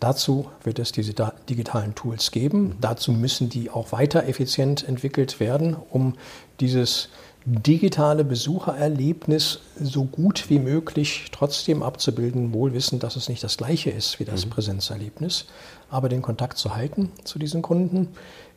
Dazu 0.01 0.47
wird 0.65 0.79
es 0.79 0.91
diese 0.91 1.15
digitalen 1.49 1.95
Tools 1.95 2.31
geben. 2.31 2.63
Mhm. 2.63 2.75
Dazu 2.81 3.13
müssen 3.13 3.49
die 3.49 3.71
auch 3.71 3.93
weiter 3.93 4.27
effizient 4.27 4.87
entwickelt 4.87 5.41
werden, 5.41 5.77
um 5.91 6.15
dieses 6.61 7.09
digitale 7.45 8.25
Besuchererlebnis 8.25 9.61
so 9.81 10.05
gut 10.05 10.49
wie 10.49 10.59
möglich 10.59 11.27
trotzdem 11.33 11.83
abzubilden, 11.83 12.53
wohl 12.53 12.73
wissend, 12.73 13.03
dass 13.03 13.17
es 13.17 13.29
nicht 13.29 13.43
das 13.43 13.57
gleiche 13.57 13.91
ist 13.91 14.21
wie 14.21 14.25
das 14.25 14.47
mhm. 14.47 14.51
Präsenzerlebnis, 14.51 15.47
aber 15.91 16.09
den 16.09 16.23
Kontakt 16.23 16.59
zu 16.59 16.75
halten 16.77 17.11
zu 17.25 17.39
diesen 17.39 17.63
Kunden. 17.63 18.09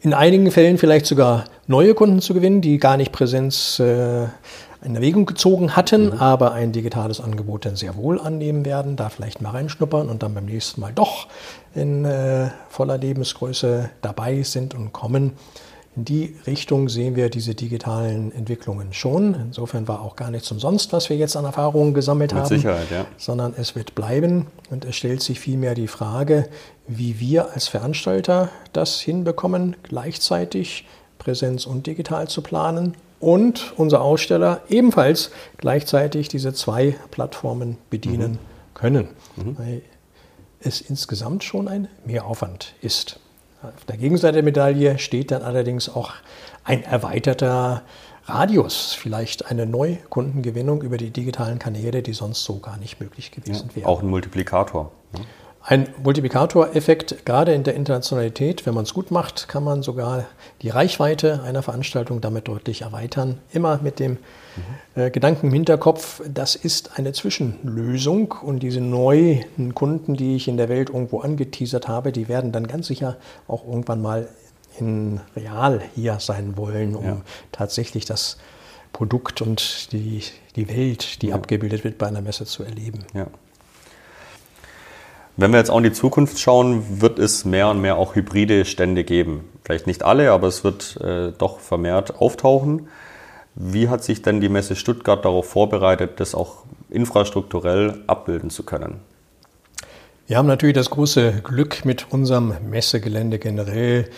In 0.02 0.14
einigen 0.14 0.52
Fällen 0.52 0.78
vielleicht 0.78 1.08
sogar 1.08 1.46
neue 1.68 1.96
Kunden 1.96 2.22
zu 2.22 2.34
gewinnen, 2.34 2.62
die 2.62 2.78
gar 2.78 2.98
nicht 2.98 3.12
Präsenz 3.12 3.80
äh, 3.80 4.28
in 4.84 4.96
Erwägung 4.96 5.26
gezogen 5.26 5.76
hatten, 5.76 6.08
mhm. 6.08 6.20
aber 6.20 6.52
ein 6.52 6.72
digitales 6.72 7.20
Angebot 7.20 7.66
dann 7.66 7.76
sehr 7.76 7.96
wohl 7.96 8.20
annehmen 8.20 8.66
werden, 8.66 8.96
da 8.96 9.10
vielleicht 9.10 9.42
mal 9.42 9.50
reinschnuppern 9.50 10.10
und 10.10 10.22
dann 10.22 10.36
beim 10.36 10.46
nächsten 10.46 10.80
Mal 10.80 10.94
doch 10.94 11.28
in 11.74 12.06
äh, 12.06 12.50
voller 12.70 13.00
Lebensgröße 13.00 13.90
dabei 14.02 14.44
sind 14.44 14.76
und 14.76 14.94
kommen. 14.94 15.34
In 15.96 16.04
die 16.04 16.36
Richtung 16.46 16.90
sehen 16.90 17.16
wir 17.16 17.30
diese 17.30 17.56
digitalen 17.56 18.34
Entwicklungen 18.34 18.92
schon. 18.92 19.34
Insofern 19.34 19.88
war 19.88 20.02
auch 20.02 20.18
gar 20.18 20.30
nichts 20.30 20.52
umsonst, 20.52 20.92
was 20.92 21.10
wir 21.10 21.16
jetzt 21.16 21.38
an 21.38 21.46
Erfahrungen 21.46 21.94
gesammelt 21.94 22.34
Mit 22.34 22.42
haben. 22.44 22.50
Sicherheit, 22.50 22.92
ja. 22.92 23.06
Sondern 23.18 23.54
es 23.56 23.76
wird 23.76 23.96
bleiben 23.96 24.48
und 24.70 24.84
es 24.84 24.98
stellt 24.98 25.22
sich 25.22 25.40
vielmehr 25.40 25.74
die 25.74 25.88
Frage, 25.88 26.50
wie 26.88 27.20
wir 27.20 27.54
als 27.54 27.70
Veranstalter 27.70 28.50
das 28.74 29.00
hinbekommen, 29.00 29.78
gleichzeitig 29.84 30.86
Präsenz 31.18 31.66
und 31.66 31.88
digital 31.88 32.28
zu 32.28 32.42
planen 32.42 32.96
und 33.22 33.74
unser 33.78 34.02
Aussteller 34.02 34.62
ebenfalls 34.68 35.32
gleichzeitig 35.58 36.28
diese 36.28 36.54
zwei 36.54 36.96
Plattformen 37.10 37.78
bedienen 37.90 38.34
mhm. 38.34 38.38
können. 38.74 39.08
Mhm. 39.38 39.58
Weil 39.58 39.82
es 40.60 40.82
insgesamt 40.82 41.44
schon 41.44 41.68
ein 41.68 41.88
Mehraufwand 42.06 42.74
ist. 42.82 43.20
Auf 43.76 43.86
der 43.86 43.98
Gegenseite 43.98 44.34
der 44.34 44.44
Medaille 44.44 45.00
steht 45.00 45.32
dann 45.32 45.42
allerdings 45.42 45.90
auch 45.90 46.14
ein 46.64 46.84
erweiterter 46.84 47.84
Radius, 48.26 48.94
vielleicht 48.94 49.46
eine 49.46 49.66
Neukundengewinnung 49.66 50.82
über 50.82 50.98
die 50.98 51.12
digitalen 51.12 51.60
Kanäle, 51.60 52.02
die 52.02 52.14
sonst 52.14 52.44
so 52.44 52.60
gar 52.60 52.78
nicht 52.78 53.00
möglich 53.00 53.32
gewesen 53.32 53.70
ja, 53.70 53.76
wären. 53.76 53.86
Auch 53.86 54.02
ein 54.02 54.10
Multiplikator. 54.10 54.92
Ne? 55.14 55.22
Ein 55.68 55.90
Multiplikatoreffekt, 56.04 57.26
gerade 57.26 57.52
in 57.52 57.64
der 57.64 57.74
Internationalität, 57.74 58.68
wenn 58.68 58.76
man 58.76 58.84
es 58.84 58.94
gut 58.94 59.10
macht, 59.10 59.48
kann 59.48 59.64
man 59.64 59.82
sogar 59.82 60.26
die 60.62 60.70
Reichweite 60.70 61.42
einer 61.42 61.64
Veranstaltung 61.64 62.22
damit 62.22 62.48
deutlich 62.48 62.84
erweitern. 62.84 63.40
Immer 63.52 63.80
mit 63.82 63.98
dem 63.98 64.12
mhm. 64.12 65.02
äh, 65.02 65.10
Gedanken 65.10 65.48
im 65.48 65.54
Hinterkopf, 65.54 66.22
das 66.32 66.56
ist 66.56 67.00
eine 67.00 67.14
Zwischenlösung 67.14 68.36
und 68.44 68.60
diese 68.60 68.80
neuen 68.80 69.74
Kunden, 69.74 70.14
die 70.14 70.36
ich 70.36 70.48
in 70.48 70.58
der 70.58 70.70
Welt 70.70 70.90
irgendwo 70.90 71.22
angeteasert 71.22 71.88
habe, 71.88 72.12
die 72.12 72.28
werden 72.28 72.52
dann 72.52 72.68
ganz 72.68 72.86
sicher 72.86 73.18
auch 73.48 73.66
irgendwann 73.66 74.04
mal 74.04 74.28
in 74.80 75.20
real 75.36 75.82
hier 75.96 76.20
sein 76.20 76.58
wollen, 76.58 76.96
um 76.96 77.06
ja. 77.06 77.22
tatsächlich 77.52 78.06
das 78.06 78.38
Produkt 78.94 79.42
und 79.42 79.92
die, 79.94 80.22
die 80.56 80.70
Welt, 80.70 81.24
die 81.24 81.30
ja. 81.30 81.36
abgebildet 81.36 81.84
wird, 81.84 81.98
bei 81.98 82.06
einer 82.06 82.22
Messe 82.22 82.46
zu 82.46 82.64
erleben. 82.64 83.00
Ja. 83.16 83.26
Wenn 85.38 85.52
wir 85.52 85.58
jetzt 85.58 85.70
auch 85.70 85.78
in 85.78 85.84
die 85.84 85.92
Zukunft 85.92 86.40
schauen, 86.40 87.02
wird 87.02 87.20
es 87.20 87.44
mehr 87.44 87.68
und 87.70 87.82
mehr 87.82 87.98
auch 87.98 88.16
hybride 88.16 88.64
Stände 88.64 89.04
geben. 89.04 89.50
Vielleicht 89.64 89.86
nicht 89.86 90.04
alle, 90.04 90.32
aber 90.32 90.48
es 90.48 90.64
wird 90.64 90.98
äh, 91.02 91.34
doch 91.38 91.60
vermehrt 91.60 92.22
auftauchen. 92.22 92.88
Wie 93.54 93.90
hat 93.90 94.04
sich 94.04 94.22
denn 94.22 94.40
die 94.40 94.48
Messe 94.48 94.76
Stuttgart 94.78 95.26
darauf 95.26 95.50
vorbereitet, 95.50 96.20
das 96.20 96.36
auch 96.36 96.64
infrastrukturell 96.90 98.02
abbilden 98.08 98.50
zu 98.50 98.64
können? 98.64 99.02
Wir 100.28 100.38
haben 100.38 100.48
natürlich 100.48 100.76
das 100.76 100.90
große 100.90 101.42
Glück 101.44 101.84
mit 101.84 102.12
unserem 102.12 102.54
Messegelände 102.70 103.38
generell 103.38 104.10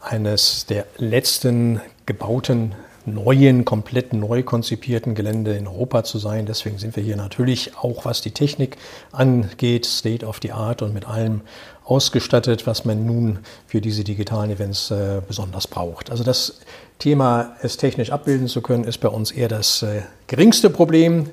eines 0.00 0.66
der 0.66 0.86
letzten 0.96 1.80
gebauten 2.06 2.74
neuen, 3.06 3.64
komplett 3.64 4.12
neu 4.12 4.42
konzipierten 4.42 5.14
Gelände 5.14 5.56
in 5.56 5.66
Europa 5.66 6.04
zu 6.04 6.18
sein. 6.18 6.46
Deswegen 6.46 6.78
sind 6.78 6.96
wir 6.96 7.02
hier 7.02 7.16
natürlich 7.16 7.76
auch, 7.76 8.04
was 8.04 8.20
die 8.20 8.30
Technik 8.30 8.76
angeht, 9.10 9.86
State 9.86 10.24
of 10.24 10.38
the 10.42 10.52
Art 10.52 10.82
und 10.82 10.94
mit 10.94 11.06
allem 11.06 11.42
ausgestattet, 11.84 12.66
was 12.66 12.84
man 12.84 13.04
nun 13.06 13.40
für 13.66 13.80
diese 13.80 14.04
digitalen 14.04 14.50
Events 14.50 14.90
äh, 14.90 15.20
besonders 15.26 15.66
braucht. 15.66 16.10
Also 16.10 16.24
das 16.24 16.60
Thema, 16.98 17.56
es 17.62 17.76
technisch 17.76 18.10
abbilden 18.10 18.46
zu 18.48 18.62
können, 18.62 18.84
ist 18.84 18.98
bei 18.98 19.08
uns 19.08 19.30
eher 19.30 19.48
das 19.48 19.82
äh, 19.82 20.02
geringste 20.28 20.70
Problem. 20.70 21.30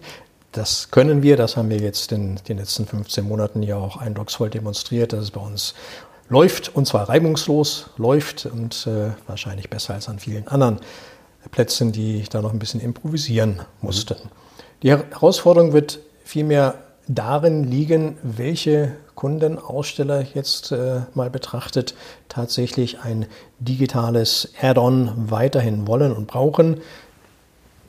Das 0.51 0.89
können 0.89 1.21
wir, 1.21 1.37
das 1.37 1.57
haben 1.57 1.69
wir 1.69 1.77
jetzt 1.77 2.11
in 2.11 2.39
den 2.47 2.57
letzten 2.57 2.87
15 2.87 3.23
Monaten 3.23 3.61
ja 3.61 3.77
auch 3.77 3.97
eindrucksvoll 3.97 4.49
demonstriert, 4.49 5.13
dass 5.13 5.25
es 5.25 5.31
bei 5.31 5.41
uns 5.41 5.75
läuft 6.27 6.75
und 6.75 6.87
zwar 6.87 7.09
reibungslos 7.09 7.91
läuft 7.97 8.47
und 8.47 8.87
äh, 8.87 9.11
wahrscheinlich 9.27 9.69
besser 9.69 9.93
als 9.93 10.09
an 10.09 10.19
vielen 10.19 10.47
anderen 10.47 10.79
Plätzen, 11.51 11.91
die 11.91 12.23
da 12.29 12.41
noch 12.41 12.53
ein 12.53 12.59
bisschen 12.59 12.81
improvisieren 12.81 13.61
mussten. 13.81 14.17
Die 14.83 14.91
Herausforderung 14.91 15.73
wird 15.73 15.99
vielmehr 16.23 16.75
darin 17.07 17.63
liegen, 17.63 18.17
welche 18.23 18.93
Kunden, 19.15 19.57
Aussteller 19.59 20.23
jetzt 20.33 20.71
äh, 20.71 21.01
mal 21.13 21.29
betrachtet, 21.29 21.93
tatsächlich 22.29 22.99
ein 23.01 23.25
digitales 23.59 24.53
Add-on 24.61 25.11
weiterhin 25.29 25.87
wollen 25.87 26.13
und 26.13 26.27
brauchen 26.27 26.79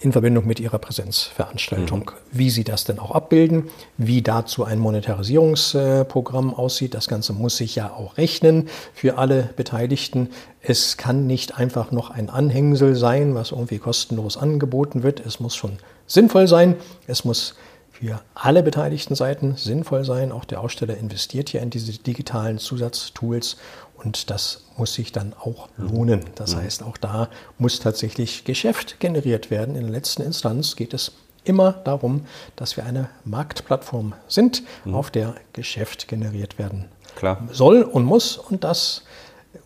in 0.01 0.13
Verbindung 0.13 0.47
mit 0.47 0.61
ihrer 0.61 0.79
Präsenzveranstaltung. 0.79 2.01
Mhm. 2.01 2.39
Wie 2.39 2.51
sie 2.51 2.65
das 2.65 2.85
denn 2.85 2.99
auch 2.99 3.11
abbilden, 3.11 3.69
wie 3.99 4.23
dazu 4.23 4.65
ein 4.65 4.79
Monetarisierungsprogramm 4.79 6.55
aussieht. 6.55 6.95
Das 6.95 7.07
Ganze 7.07 7.35
muss 7.35 7.59
sich 7.59 7.77
ja 7.77 7.93
auch 7.93 8.17
rechnen 8.17 8.69
für 8.95 9.19
alle 9.19 9.51
Beteiligten. 9.57 10.31
Es 10.63 10.97
kann 10.97 11.27
nicht 11.27 11.59
einfach 11.59 11.91
noch 11.91 12.11
ein 12.11 12.31
Anhängsel 12.31 12.97
sein, 12.97 13.35
was 13.35 13.53
irgendwie 13.53 13.79
kostenlos 13.79 14.39
angeboten 14.39 15.03
wird. 15.03 15.21
Es 15.21 15.39
muss 15.39 15.55
schon 15.55 15.79
sinnvoll 16.07 16.49
sein. 16.49 16.77
Es 17.07 17.27
muss 17.27 17.55
für 18.01 18.21
alle 18.35 18.63
beteiligten 18.63 19.15
Seiten 19.15 19.57
sinnvoll 19.57 20.05
sein. 20.05 20.33
Auch 20.33 20.45
der 20.45 20.61
Aussteller 20.61 20.97
investiert 20.97 21.51
hier 21.51 21.61
in 21.61 21.71
diese 21.71 21.93
digitalen 21.93 22.59
Zusatztools 22.59 23.57
und 24.03 24.31
das 24.31 24.65
muss 24.77 24.95
sich 24.95 25.13
dann 25.13 25.35
auch 25.39 25.69
lohnen. 25.77 26.25
Das 26.35 26.55
mhm. 26.55 26.61
heißt, 26.61 26.83
auch 26.83 26.97
da 26.97 27.29
muss 27.59 27.81
tatsächlich 27.81 28.45
Geschäft 28.45 28.99
generiert 29.01 29.51
werden. 29.51 29.77
In 29.77 29.83
der 29.83 29.93
letzten 29.93 30.23
Instanz 30.23 30.77
geht 30.77 30.95
es 30.95 31.13
immer 31.45 31.73
darum, 31.73 32.27
dass 32.57 32.77
wir 32.77 32.85
eine 32.85 33.11
Marktplattform 33.25 34.15
sind, 34.29 34.63
mhm. 34.85 34.95
auf 34.95 35.11
der 35.11 35.35
Geschäft 35.53 36.09
generiert 36.09 36.59
werden 36.59 36.87
Klar. 37.17 37.47
soll 37.53 37.83
und 37.83 38.05
muss. 38.05 38.39
Und 38.39 38.65
das 38.65 39.03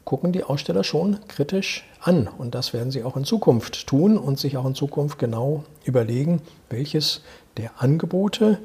gucken 0.04 0.32
die 0.32 0.44
Aussteller 0.44 0.84
schon 0.84 1.18
kritisch 1.28 1.84
an. 2.00 2.26
Und 2.26 2.54
das 2.54 2.72
werden 2.72 2.90
sie 2.90 3.04
auch 3.04 3.16
in 3.16 3.24
Zukunft 3.24 3.86
tun 3.86 4.18
und 4.18 4.38
sich 4.38 4.56
auch 4.56 4.66
in 4.66 4.74
Zukunft 4.74 5.18
genau 5.18 5.64
überlegen, 5.84 6.42
welches 6.70 7.22
der 7.56 7.82
Angebote, 7.82 8.58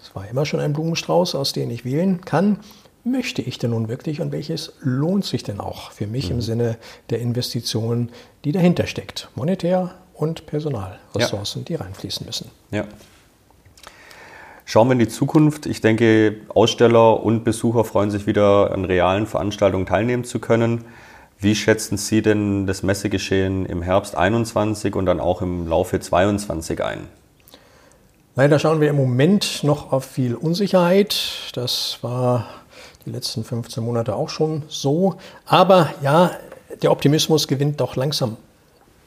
es 0.00 0.14
war 0.14 0.28
immer 0.28 0.46
schon 0.46 0.60
ein 0.60 0.72
Blumenstrauß, 0.72 1.34
aus 1.34 1.52
dem 1.52 1.70
ich 1.70 1.84
wählen 1.84 2.22
kann, 2.22 2.58
möchte 3.04 3.42
ich 3.42 3.58
denn 3.58 3.70
nun 3.70 3.88
wirklich 3.88 4.20
und 4.20 4.32
welches 4.32 4.74
lohnt 4.80 5.24
sich 5.24 5.42
denn 5.42 5.60
auch 5.60 5.90
für 5.90 6.06
mich 6.06 6.28
mhm. 6.28 6.36
im 6.36 6.42
Sinne 6.42 6.76
der 7.10 7.20
Investitionen, 7.20 8.10
die 8.44 8.52
dahinter 8.52 8.86
steckt, 8.86 9.28
monetär 9.34 9.94
und 10.14 10.46
Personalressourcen, 10.46 11.62
ja. 11.62 11.64
die 11.66 11.74
reinfließen 11.76 12.26
müssen. 12.26 12.50
Ja. 12.70 12.84
Schauen 14.64 14.88
wir 14.88 14.92
in 14.92 15.00
die 15.00 15.08
Zukunft. 15.08 15.66
Ich 15.66 15.80
denke, 15.80 16.36
Aussteller 16.48 17.22
und 17.22 17.44
Besucher 17.44 17.84
freuen 17.84 18.10
sich 18.10 18.26
wieder 18.26 18.72
an 18.72 18.84
realen 18.84 19.26
Veranstaltungen 19.26 19.86
teilnehmen 19.86 20.24
zu 20.24 20.38
können. 20.38 20.84
Wie 21.38 21.56
schätzen 21.56 21.96
Sie 21.96 22.22
denn 22.22 22.68
das 22.68 22.84
Messegeschehen 22.84 23.66
im 23.66 23.82
Herbst 23.82 24.16
21 24.16 24.94
und 24.94 25.06
dann 25.06 25.18
auch 25.18 25.42
im 25.42 25.66
Laufe 25.66 25.98
22 25.98 26.84
ein? 26.84 27.08
Leider 28.34 28.58
schauen 28.58 28.80
wir 28.80 28.88
im 28.88 28.96
Moment 28.96 29.62
noch 29.62 29.92
auf 29.92 30.06
viel 30.06 30.34
Unsicherheit. 30.34 31.14
Das 31.52 31.98
war 32.00 32.46
die 33.04 33.10
letzten 33.10 33.44
15 33.44 33.84
Monate 33.84 34.16
auch 34.16 34.30
schon 34.30 34.62
so. 34.68 35.16
Aber 35.44 35.92
ja, 36.02 36.30
der 36.80 36.92
Optimismus 36.92 37.46
gewinnt 37.46 37.78
doch 37.82 37.94
langsam 37.94 38.38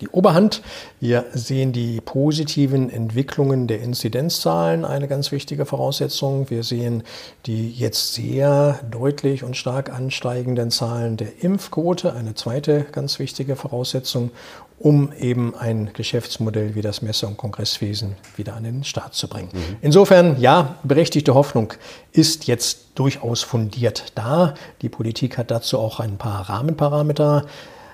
die 0.02 0.10
Oberhand. 0.10 0.62
Wir 1.00 1.26
sehen 1.34 1.72
die 1.72 2.02
positiven 2.02 2.90
Entwicklungen 2.90 3.66
der 3.66 3.82
Inzidenzzahlen, 3.82 4.86
eine 4.86 5.08
ganz 5.08 5.32
wichtige 5.32 5.66
Voraussetzung. 5.66 6.50
Wir 6.50 6.64
sehen 6.64 7.04
die 7.46 7.72
jetzt 7.72 8.14
sehr 8.14 8.80
deutlich 8.92 9.44
und 9.44 9.56
stark 9.58 9.92
ansteigenden 9.92 10.70
Zahlen 10.70 11.18
der 11.18 11.44
Impfquote, 11.44 12.14
eine 12.14 12.36
zweite 12.36 12.86
ganz 12.92 13.20
wichtige 13.20 13.56
Voraussetzung, 13.56 14.32
um 14.78 15.12
eben 15.14 15.56
ein 15.56 15.92
Geschäftsmodell 15.94 16.76
wie 16.76 16.82
das 16.82 17.02
Messe- 17.02 17.28
und 17.28 17.38
Kongresswesen 17.38 18.16
wieder 18.36 18.56
an 18.56 18.64
den 18.64 18.84
Start 18.84 19.14
zu 19.16 19.28
bringen. 19.28 19.50
Mhm. 19.54 19.78
Insofern, 19.82 20.40
ja, 20.40 20.76
berechtigte 20.84 21.34
Hoffnung 21.34 21.74
ist 22.12 22.48
jetzt 22.48 22.80
durchaus 22.96 23.42
fundiert 23.42 24.12
da. 24.16 24.54
Die 24.82 24.90
Politik 24.90 25.38
hat 25.38 25.52
dazu 25.52 25.80
auch 25.80 26.00
ein 26.00 26.18
paar 26.18 26.50
Rahmenparameter 26.50 27.46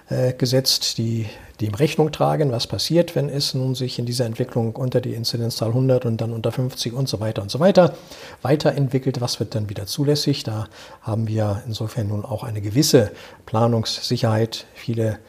äh, 0.09 0.33
gesetzt, 0.33 0.97
die 0.97 1.27
dem 1.61 1.75
Rechnung 1.75 2.11
tragen, 2.11 2.51
was 2.51 2.65
passiert, 2.65 3.15
wenn 3.15 3.29
es 3.29 3.53
nun 3.53 3.75
sich 3.75 3.99
in 3.99 4.05
dieser 4.05 4.25
Entwicklung 4.25 4.75
unter 4.75 4.99
die 4.99 5.13
Inzidenzzahl 5.13 5.69
100 5.69 6.05
und 6.05 6.19
dann 6.19 6.33
unter 6.33 6.51
50 6.51 6.93
und 6.93 7.07
so 7.07 7.19
weiter 7.19 7.43
und 7.43 7.51
so 7.51 7.59
weiter 7.59 7.93
weiterentwickelt. 8.41 9.21
Was 9.21 9.39
wird 9.39 9.53
dann 9.53 9.69
wieder 9.69 9.85
zulässig? 9.85 10.43
Da 10.43 10.67
haben 11.01 11.27
wir 11.27 11.61
insofern 11.67 12.07
nun 12.07 12.25
auch 12.25 12.43
eine 12.43 12.61
gewisse 12.61 13.11
Planungssicherheit. 13.45 14.65
Viele 14.73 15.19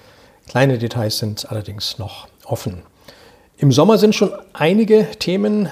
kleine 0.49 0.79
Details 0.79 1.19
sind 1.19 1.51
allerdings 1.51 1.99
noch 1.99 2.29
offen. 2.45 2.83
Im 3.57 3.73
Sommer 3.73 3.99
sind 3.99 4.15
schon 4.15 4.33
einige 4.53 5.07
Themen 5.19 5.69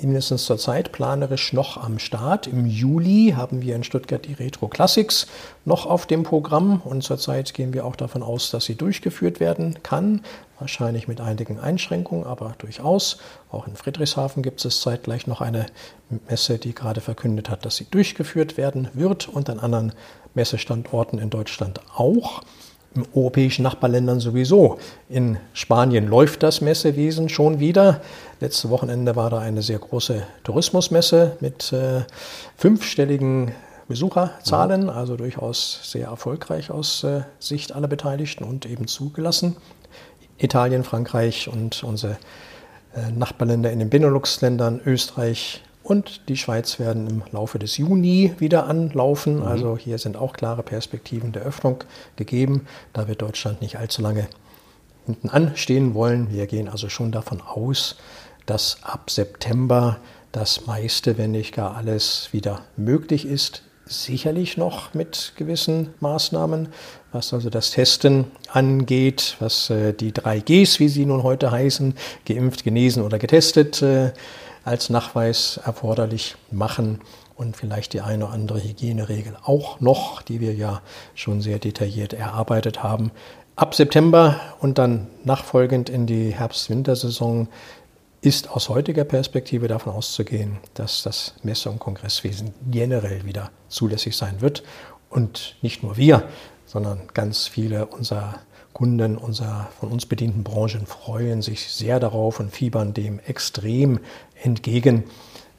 mindestens 0.00 0.44
zurzeit 0.44 0.92
planerisch 0.92 1.52
noch 1.52 1.76
am 1.76 1.98
Start. 1.98 2.46
Im 2.46 2.66
Juli 2.66 3.34
haben 3.36 3.62
wir 3.62 3.76
in 3.76 3.84
Stuttgart 3.84 4.24
die 4.24 4.34
Retro 4.34 4.68
Classics 4.68 5.26
noch 5.64 5.86
auf 5.86 6.06
dem 6.06 6.22
Programm 6.22 6.80
und 6.84 7.02
zurzeit 7.02 7.54
gehen 7.54 7.72
wir 7.72 7.86
auch 7.86 7.96
davon 7.96 8.22
aus, 8.22 8.50
dass 8.50 8.64
sie 8.64 8.74
durchgeführt 8.74 9.40
werden 9.40 9.78
kann. 9.82 10.22
Wahrscheinlich 10.58 11.08
mit 11.08 11.20
einigen 11.20 11.58
Einschränkungen, 11.58 12.24
aber 12.24 12.54
durchaus. 12.58 13.18
Auch 13.50 13.66
in 13.66 13.76
Friedrichshafen 13.76 14.42
gibt 14.42 14.64
es 14.64 14.80
zeitgleich 14.80 15.26
noch 15.26 15.40
eine 15.40 15.66
Messe, 16.28 16.58
die 16.58 16.74
gerade 16.74 17.00
verkündet 17.00 17.48
hat, 17.48 17.64
dass 17.64 17.76
sie 17.76 17.86
durchgeführt 17.90 18.56
werden 18.56 18.88
wird 18.94 19.28
und 19.28 19.50
an 19.50 19.58
anderen 19.58 19.92
Messestandorten 20.34 21.18
in 21.18 21.30
Deutschland 21.30 21.80
auch 21.96 22.42
in 22.94 23.06
europäischen 23.14 23.62
Nachbarländern 23.62 24.20
sowieso. 24.20 24.78
In 25.08 25.38
Spanien 25.52 26.06
läuft 26.06 26.42
das 26.42 26.60
Messewesen 26.60 27.28
schon 27.28 27.60
wieder. 27.60 28.00
Letzte 28.40 28.70
Wochenende 28.70 29.16
war 29.16 29.30
da 29.30 29.38
eine 29.38 29.62
sehr 29.62 29.78
große 29.78 30.22
Tourismusmesse 30.44 31.36
mit 31.40 31.72
äh, 31.72 32.02
fünfstelligen 32.56 33.52
Besucherzahlen, 33.88 34.86
ja. 34.86 34.92
also 34.92 35.16
durchaus 35.16 35.80
sehr 35.90 36.06
erfolgreich 36.06 36.70
aus 36.70 37.04
äh, 37.04 37.22
Sicht 37.38 37.74
aller 37.74 37.88
Beteiligten 37.88 38.44
und 38.44 38.66
eben 38.66 38.86
zugelassen. 38.86 39.56
Italien, 40.38 40.84
Frankreich 40.84 41.48
und 41.48 41.84
unsere 41.84 42.16
äh, 42.94 43.10
Nachbarländer 43.14 43.70
in 43.70 43.78
den 43.78 43.90
Benelux-Ländern, 43.90 44.80
Österreich, 44.84 45.62
und 45.82 46.28
die 46.28 46.36
Schweiz 46.36 46.78
werden 46.78 47.08
im 47.08 47.22
Laufe 47.32 47.58
des 47.58 47.76
Juni 47.76 48.34
wieder 48.38 48.66
anlaufen. 48.66 49.36
Mhm. 49.36 49.42
Also 49.42 49.76
hier 49.76 49.98
sind 49.98 50.16
auch 50.16 50.32
klare 50.32 50.62
Perspektiven 50.62 51.32
der 51.32 51.42
Öffnung 51.42 51.84
gegeben. 52.16 52.66
Da 52.92 53.08
wird 53.08 53.22
Deutschland 53.22 53.60
nicht 53.60 53.78
allzu 53.78 54.02
lange 54.02 54.28
hinten 55.06 55.28
anstehen 55.28 55.94
wollen. 55.94 56.30
Wir 56.30 56.46
gehen 56.46 56.68
also 56.68 56.88
schon 56.88 57.12
davon 57.12 57.40
aus, 57.40 57.96
dass 58.46 58.78
ab 58.82 59.10
September 59.10 59.98
das 60.30 60.66
meiste, 60.66 61.18
wenn 61.18 61.32
nicht 61.32 61.54
gar 61.54 61.76
alles, 61.76 62.28
wieder 62.32 62.62
möglich 62.76 63.26
ist. 63.26 63.62
Sicherlich 63.84 64.56
noch 64.56 64.94
mit 64.94 65.32
gewissen 65.36 65.92
Maßnahmen, 66.00 66.68
was 67.10 67.34
also 67.34 67.50
das 67.50 67.72
Testen 67.72 68.26
angeht, 68.48 69.36
was 69.40 69.68
äh, 69.70 69.92
die 69.92 70.12
3Gs, 70.12 70.78
wie 70.78 70.88
sie 70.88 71.04
nun 71.04 71.24
heute 71.24 71.50
heißen, 71.50 71.94
geimpft, 72.24 72.64
genesen 72.64 73.02
oder 73.02 73.18
getestet, 73.18 73.82
äh, 73.82 74.12
als 74.64 74.90
Nachweis 74.90 75.60
erforderlich 75.64 76.36
machen 76.50 77.00
und 77.34 77.56
vielleicht 77.56 77.92
die 77.92 78.00
eine 78.00 78.26
oder 78.26 78.34
andere 78.34 78.62
Hygieneregel 78.62 79.36
auch 79.44 79.80
noch, 79.80 80.22
die 80.22 80.40
wir 80.40 80.54
ja 80.54 80.82
schon 81.14 81.40
sehr 81.40 81.58
detailliert 81.58 82.12
erarbeitet 82.12 82.82
haben. 82.82 83.10
Ab 83.56 83.74
September 83.74 84.40
und 84.60 84.78
dann 84.78 85.08
nachfolgend 85.24 85.90
in 85.90 86.06
die 86.06 86.34
Herbst-Wintersaison 86.34 87.48
ist 88.22 88.50
aus 88.50 88.68
heutiger 88.68 89.04
Perspektive 89.04 89.66
davon 89.66 89.92
auszugehen, 89.92 90.58
dass 90.74 91.02
das 91.02 91.34
Messe- 91.42 91.68
und 91.68 91.80
Kongresswesen 91.80 92.54
generell 92.70 93.24
wieder 93.24 93.50
zulässig 93.68 94.16
sein 94.16 94.40
wird. 94.40 94.62
Und 95.10 95.56
nicht 95.60 95.82
nur 95.82 95.96
wir, 95.96 96.22
sondern 96.64 97.08
ganz 97.12 97.48
viele 97.48 97.86
unserer 97.86 98.36
Kunden 98.82 99.16
unserer 99.16 99.68
von 99.78 99.92
uns 99.92 100.06
bedienten 100.06 100.42
Branchen 100.42 100.86
freuen 100.86 101.40
sich 101.40 101.68
sehr 101.68 102.00
darauf 102.00 102.40
und 102.40 102.50
fiebern 102.50 102.92
dem 102.92 103.20
extrem 103.20 104.00
entgegen. 104.42 105.04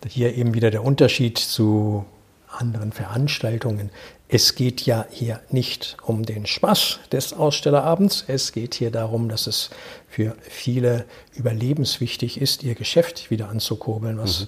Hier 0.06 0.36
eben 0.36 0.54
wieder 0.54 0.72
der 0.72 0.84
Unterschied 0.84 1.38
zu 1.38 2.04
anderen 2.50 2.92
Veranstaltungen. 2.92 3.92
Es 4.28 4.56
geht 4.56 4.82
ja 4.82 5.06
hier 5.10 5.40
nicht 5.52 5.96
um 6.04 6.26
den 6.26 6.46
Spaß 6.46 7.00
des 7.14 7.32
Ausstellerabends. 7.32 8.26
Es 8.28 8.52
geht 8.52 8.74
hier 8.74 8.92
darum, 8.92 9.30
dass 9.30 9.48
es 9.48 9.70
für 10.10 10.36
viele 10.42 11.06
überlebenswichtig 11.34 12.42
ist, 12.42 12.62
ihr 12.62 12.76
Geschäft 12.76 13.32
wieder 13.32 13.48
anzukurbeln, 13.48 14.18
was 14.18 14.42
mhm. 14.42 14.48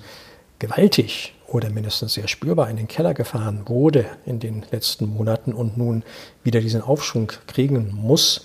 gewaltig 0.60 1.34
oder 1.48 1.70
mindestens 1.70 2.16
sehr 2.16 2.28
spürbar 2.28 2.70
in 2.70 2.76
den 2.76 2.90
Keller 2.90 3.14
gefahren 3.14 3.62
wurde 3.68 4.06
in 4.26 4.42
den 4.42 4.66
letzten 4.70 5.06
Monaten 5.06 5.54
und 5.54 5.78
nun 5.78 6.04
wieder 6.44 6.60
diesen 6.60 6.82
Aufschwung 6.82 7.32
kriegen 7.48 7.92
muss. 7.94 8.44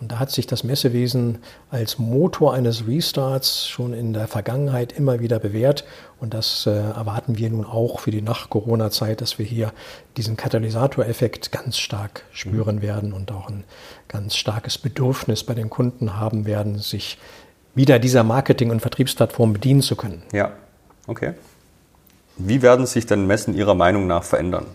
Und 0.00 0.12
da 0.12 0.20
hat 0.20 0.30
sich 0.30 0.46
das 0.46 0.62
Messewesen 0.62 1.38
als 1.70 1.98
Motor 1.98 2.54
eines 2.54 2.86
Restarts 2.86 3.66
schon 3.66 3.92
in 3.92 4.12
der 4.12 4.28
Vergangenheit 4.28 4.92
immer 4.92 5.18
wieder 5.18 5.40
bewährt. 5.40 5.84
Und 6.20 6.34
das 6.34 6.66
äh, 6.66 6.70
erwarten 6.70 7.36
wir 7.36 7.50
nun 7.50 7.64
auch 7.64 7.98
für 7.98 8.12
die 8.12 8.22
Nach-Corona-Zeit, 8.22 9.20
dass 9.20 9.40
wir 9.40 9.46
hier 9.46 9.72
diesen 10.16 10.36
Katalysatoreffekt 10.36 11.50
ganz 11.50 11.78
stark 11.78 12.22
spüren 12.30 12.76
mhm. 12.76 12.82
werden 12.82 13.12
und 13.12 13.32
auch 13.32 13.48
ein 13.48 13.64
ganz 14.06 14.36
starkes 14.36 14.78
Bedürfnis 14.78 15.42
bei 15.42 15.54
den 15.54 15.68
Kunden 15.68 16.16
haben 16.16 16.46
werden, 16.46 16.78
sich 16.78 17.18
wieder 17.74 17.98
dieser 17.98 18.22
Marketing- 18.22 18.70
und 18.70 18.80
Vertriebsplattform 18.80 19.52
bedienen 19.52 19.82
zu 19.82 19.96
können. 19.96 20.22
Ja, 20.32 20.52
okay. 21.08 21.34
Wie 22.36 22.62
werden 22.62 22.86
sich 22.86 23.06
denn 23.06 23.26
Messen 23.26 23.54
Ihrer 23.54 23.74
Meinung 23.74 24.06
nach 24.06 24.22
verändern? 24.22 24.66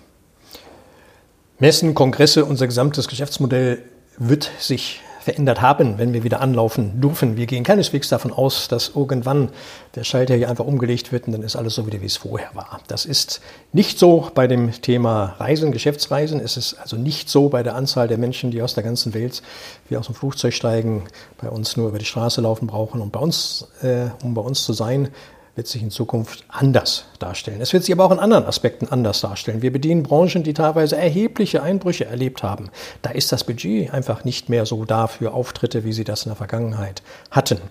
Messen, 1.59 1.95
Kongresse, 1.95 2.43
unser 2.43 2.67
gesamtes 2.67 3.07
Geschäftsmodell 3.07 3.83
wird 4.17 4.51
sich 4.59 5.01
verändert 5.23 5.61
haben, 5.61 5.97
wenn 5.97 6.11
wir 6.13 6.23
wieder 6.23 6.41
anlaufen 6.41 6.99
dürfen. 6.99 7.37
Wir 7.37 7.45
gehen 7.45 7.63
keineswegs 7.63 8.09
davon 8.09 8.33
aus, 8.33 8.67
dass 8.67 8.91
irgendwann 8.93 9.49
der 9.95 10.03
Schalter 10.03 10.35
hier 10.35 10.49
einfach 10.49 10.65
umgelegt 10.65 11.11
wird 11.11 11.27
und 11.27 11.33
dann 11.33 11.43
ist 11.43 11.55
alles 11.55 11.75
so 11.75 11.87
wieder, 11.87 12.01
wie 12.01 12.05
es 12.05 12.17
vorher 12.17 12.49
war. 12.53 12.81
Das 12.87 13.05
ist 13.05 13.39
nicht 13.71 13.97
so 13.97 14.29
bei 14.35 14.47
dem 14.47 14.71
Thema 14.81 15.35
Reisen, 15.39 15.71
Geschäftsreisen. 15.71 16.41
Es 16.41 16.57
ist 16.57 16.73
also 16.75 16.97
nicht 16.97 17.29
so 17.29 17.47
bei 17.47 17.63
der 17.63 17.75
Anzahl 17.75 18.07
der 18.07 18.17
Menschen, 18.17 18.51
die 18.51 18.61
aus 18.61 18.73
der 18.73 18.83
ganzen 18.83 19.13
Welt 19.13 19.41
wie 19.87 19.95
aus 19.95 20.07
dem 20.07 20.15
Flugzeug 20.15 20.53
steigen, 20.53 21.03
bei 21.41 21.49
uns 21.49 21.77
nur 21.77 21.87
über 21.89 21.99
die 21.99 22.05
Straße 22.05 22.41
laufen 22.41 22.67
brauchen. 22.67 22.99
Und 22.99 23.11
bei 23.11 23.19
uns, 23.19 23.67
äh, 23.81 24.07
um 24.23 24.33
bei 24.33 24.41
uns 24.41 24.65
zu 24.65 24.73
sein, 24.73 25.07
wird 25.55 25.67
sich 25.67 25.83
in 25.83 25.91
Zukunft 25.91 26.45
anders 26.47 27.05
darstellen. 27.19 27.61
Es 27.61 27.73
wird 27.73 27.83
sich 27.83 27.93
aber 27.93 28.05
auch 28.05 28.11
in 28.11 28.19
anderen 28.19 28.45
Aspekten 28.45 28.87
anders 28.87 29.21
darstellen. 29.21 29.61
Wir 29.61 29.71
bedienen 29.71 30.03
Branchen, 30.03 30.43
die 30.43 30.53
teilweise 30.53 30.97
erhebliche 30.97 31.61
Einbrüche 31.61 32.05
erlebt 32.05 32.41
haben. 32.41 32.69
Da 33.01 33.11
ist 33.11 33.31
das 33.31 33.43
Budget 33.43 33.93
einfach 33.93 34.23
nicht 34.23 34.49
mehr 34.49 34.65
so 34.65 34.85
da 34.85 35.07
für 35.07 35.33
Auftritte, 35.33 35.83
wie 35.83 35.93
sie 35.93 36.03
das 36.03 36.25
in 36.25 36.29
der 36.29 36.37
Vergangenheit 36.37 37.03
hatten. 37.29 37.61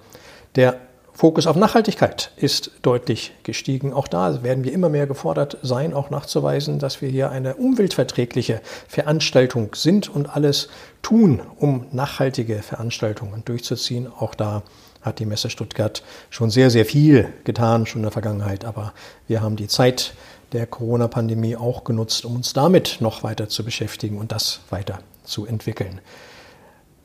Der 0.54 0.76
Fokus 1.14 1.46
auf 1.46 1.56
Nachhaltigkeit 1.56 2.32
ist 2.36 2.70
deutlich 2.80 3.32
gestiegen. 3.42 3.92
Auch 3.92 4.08
da 4.08 4.42
werden 4.42 4.64
wir 4.64 4.72
immer 4.72 4.88
mehr 4.88 5.06
gefordert 5.06 5.58
sein, 5.62 5.92
auch 5.92 6.08
nachzuweisen, 6.08 6.78
dass 6.78 7.02
wir 7.02 7.10
hier 7.10 7.30
eine 7.30 7.56
umweltverträgliche 7.56 8.62
Veranstaltung 8.88 9.74
sind 9.74 10.08
und 10.08 10.34
alles 10.34 10.68
tun, 11.02 11.42
um 11.58 11.86
nachhaltige 11.92 12.62
Veranstaltungen 12.62 13.44
durchzuziehen. 13.44 14.08
Auch 14.10 14.34
da 14.34 14.62
hat 15.02 15.18
die 15.18 15.26
Messe 15.26 15.50
Stuttgart 15.50 16.02
schon 16.30 16.50
sehr, 16.50 16.70
sehr 16.70 16.86
viel 16.86 17.28
getan, 17.44 17.86
schon 17.86 18.00
in 18.00 18.04
der 18.04 18.12
Vergangenheit. 18.12 18.64
Aber 18.64 18.94
wir 19.28 19.42
haben 19.42 19.56
die 19.56 19.68
Zeit 19.68 20.14
der 20.52 20.66
Corona-Pandemie 20.66 21.56
auch 21.56 21.84
genutzt, 21.84 22.24
um 22.24 22.36
uns 22.36 22.54
damit 22.54 22.98
noch 23.00 23.22
weiter 23.22 23.48
zu 23.48 23.64
beschäftigen 23.64 24.18
und 24.18 24.32
das 24.32 24.60
weiter 24.70 25.00
zu 25.24 25.44
entwickeln. 25.44 26.00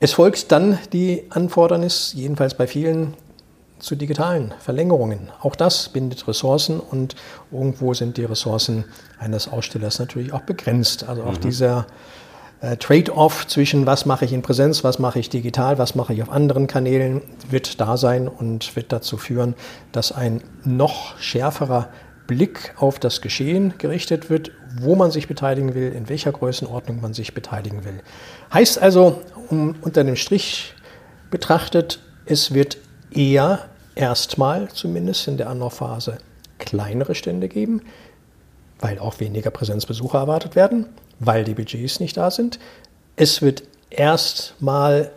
Es 0.00 0.12
folgt 0.12 0.52
dann 0.52 0.78
die 0.92 1.24
Anfordernis, 1.30 2.12
jedenfalls 2.14 2.54
bei 2.54 2.66
vielen, 2.66 3.14
zu 3.78 3.96
digitalen 3.96 4.54
Verlängerungen. 4.58 5.30
Auch 5.40 5.56
das 5.56 5.88
bindet 5.88 6.26
Ressourcen 6.28 6.80
und 6.80 7.14
irgendwo 7.50 7.94
sind 7.94 8.16
die 8.16 8.24
Ressourcen 8.24 8.84
eines 9.18 9.48
Ausstellers 9.48 9.98
natürlich 9.98 10.32
auch 10.32 10.42
begrenzt. 10.42 11.08
Also 11.08 11.22
auch 11.22 11.34
mhm. 11.34 11.40
dieser 11.40 11.86
äh, 12.60 12.76
Trade-off 12.76 13.46
zwischen 13.46 13.86
was 13.86 14.06
mache 14.06 14.24
ich 14.24 14.32
in 14.32 14.42
Präsenz, 14.42 14.82
was 14.82 14.98
mache 14.98 15.18
ich 15.18 15.30
digital, 15.30 15.78
was 15.78 15.94
mache 15.94 16.12
ich 16.12 16.22
auf 16.22 16.30
anderen 16.30 16.66
Kanälen, 16.66 17.22
wird 17.50 17.80
da 17.80 17.96
sein 17.96 18.28
und 18.28 18.74
wird 18.74 18.92
dazu 18.92 19.16
führen, 19.16 19.54
dass 19.92 20.12
ein 20.12 20.42
noch 20.64 21.18
schärferer 21.18 21.88
Blick 22.26 22.74
auf 22.76 22.98
das 22.98 23.20
Geschehen 23.20 23.74
gerichtet 23.78 24.28
wird, 24.28 24.50
wo 24.80 24.94
man 24.94 25.10
sich 25.10 25.28
beteiligen 25.28 25.74
will, 25.74 25.92
in 25.92 26.08
welcher 26.08 26.30
Größenordnung 26.30 27.00
man 27.00 27.14
sich 27.14 27.32
beteiligen 27.32 27.84
will. 27.84 28.00
Heißt 28.52 28.80
also, 28.80 29.22
um, 29.48 29.76
unter 29.80 30.04
dem 30.04 30.16
Strich 30.16 30.74
betrachtet, 31.30 32.00
es 32.26 32.52
wird 32.52 32.76
eher 33.10 33.68
erstmal 33.94 34.68
zumindest 34.68 35.28
in 35.28 35.36
der 35.36 35.50
Anlaufphase 35.50 36.18
kleinere 36.58 37.14
Stände 37.14 37.48
geben, 37.48 37.82
weil 38.80 38.98
auch 38.98 39.20
weniger 39.20 39.50
Präsenzbesucher 39.50 40.18
erwartet 40.18 40.56
werden 40.56 40.86
weil 41.18 41.44
die 41.44 41.54
Budgets 41.54 42.00
nicht 42.00 42.16
da 42.16 42.30
sind. 42.30 42.58
Es 43.16 43.42
wird 43.42 43.62
erstmal 43.90 45.10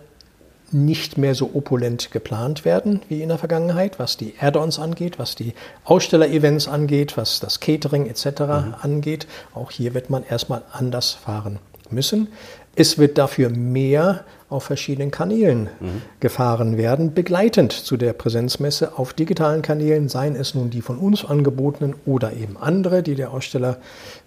nicht 0.73 1.17
mehr 1.17 1.35
so 1.35 1.51
opulent 1.53 2.11
geplant 2.11 2.63
werden 2.63 3.01
wie 3.09 3.21
in 3.21 3.27
der 3.27 3.37
Vergangenheit, 3.37 3.99
was 3.99 4.15
die 4.15 4.35
Add-ons 4.39 4.79
angeht, 4.79 5.19
was 5.19 5.35
die 5.35 5.53
Aussteller-Events 5.83 6.69
angeht, 6.69 7.17
was 7.17 7.41
das 7.41 7.59
Catering 7.59 8.07
etc. 8.07 8.25
Mhm. 8.41 8.75
angeht. 8.81 9.27
Auch 9.53 9.71
hier 9.71 9.93
wird 9.93 10.09
man 10.09 10.23
erstmal 10.23 10.63
anders 10.71 11.11
fahren 11.11 11.59
müssen. 11.89 12.29
Es 12.75 12.97
wird 12.97 13.17
dafür 13.17 13.49
mehr 13.49 14.23
auf 14.49 14.63
verschiedenen 14.63 15.11
Kanälen 15.11 15.69
mhm. 15.79 16.01
gefahren 16.19 16.77
werden, 16.77 17.13
begleitend 17.13 17.71
zu 17.71 17.97
der 17.97 18.13
Präsenzmesse 18.13 18.97
auf 18.97 19.13
digitalen 19.13 19.61
Kanälen, 19.61 20.09
seien 20.09 20.35
es 20.35 20.55
nun 20.55 20.69
die 20.69 20.81
von 20.81 20.97
uns 20.97 21.23
angebotenen 21.25 21.95
oder 22.05 22.33
eben 22.33 22.57
andere, 22.57 23.03
die 23.03 23.15
der 23.15 23.31
Aussteller 23.31 23.77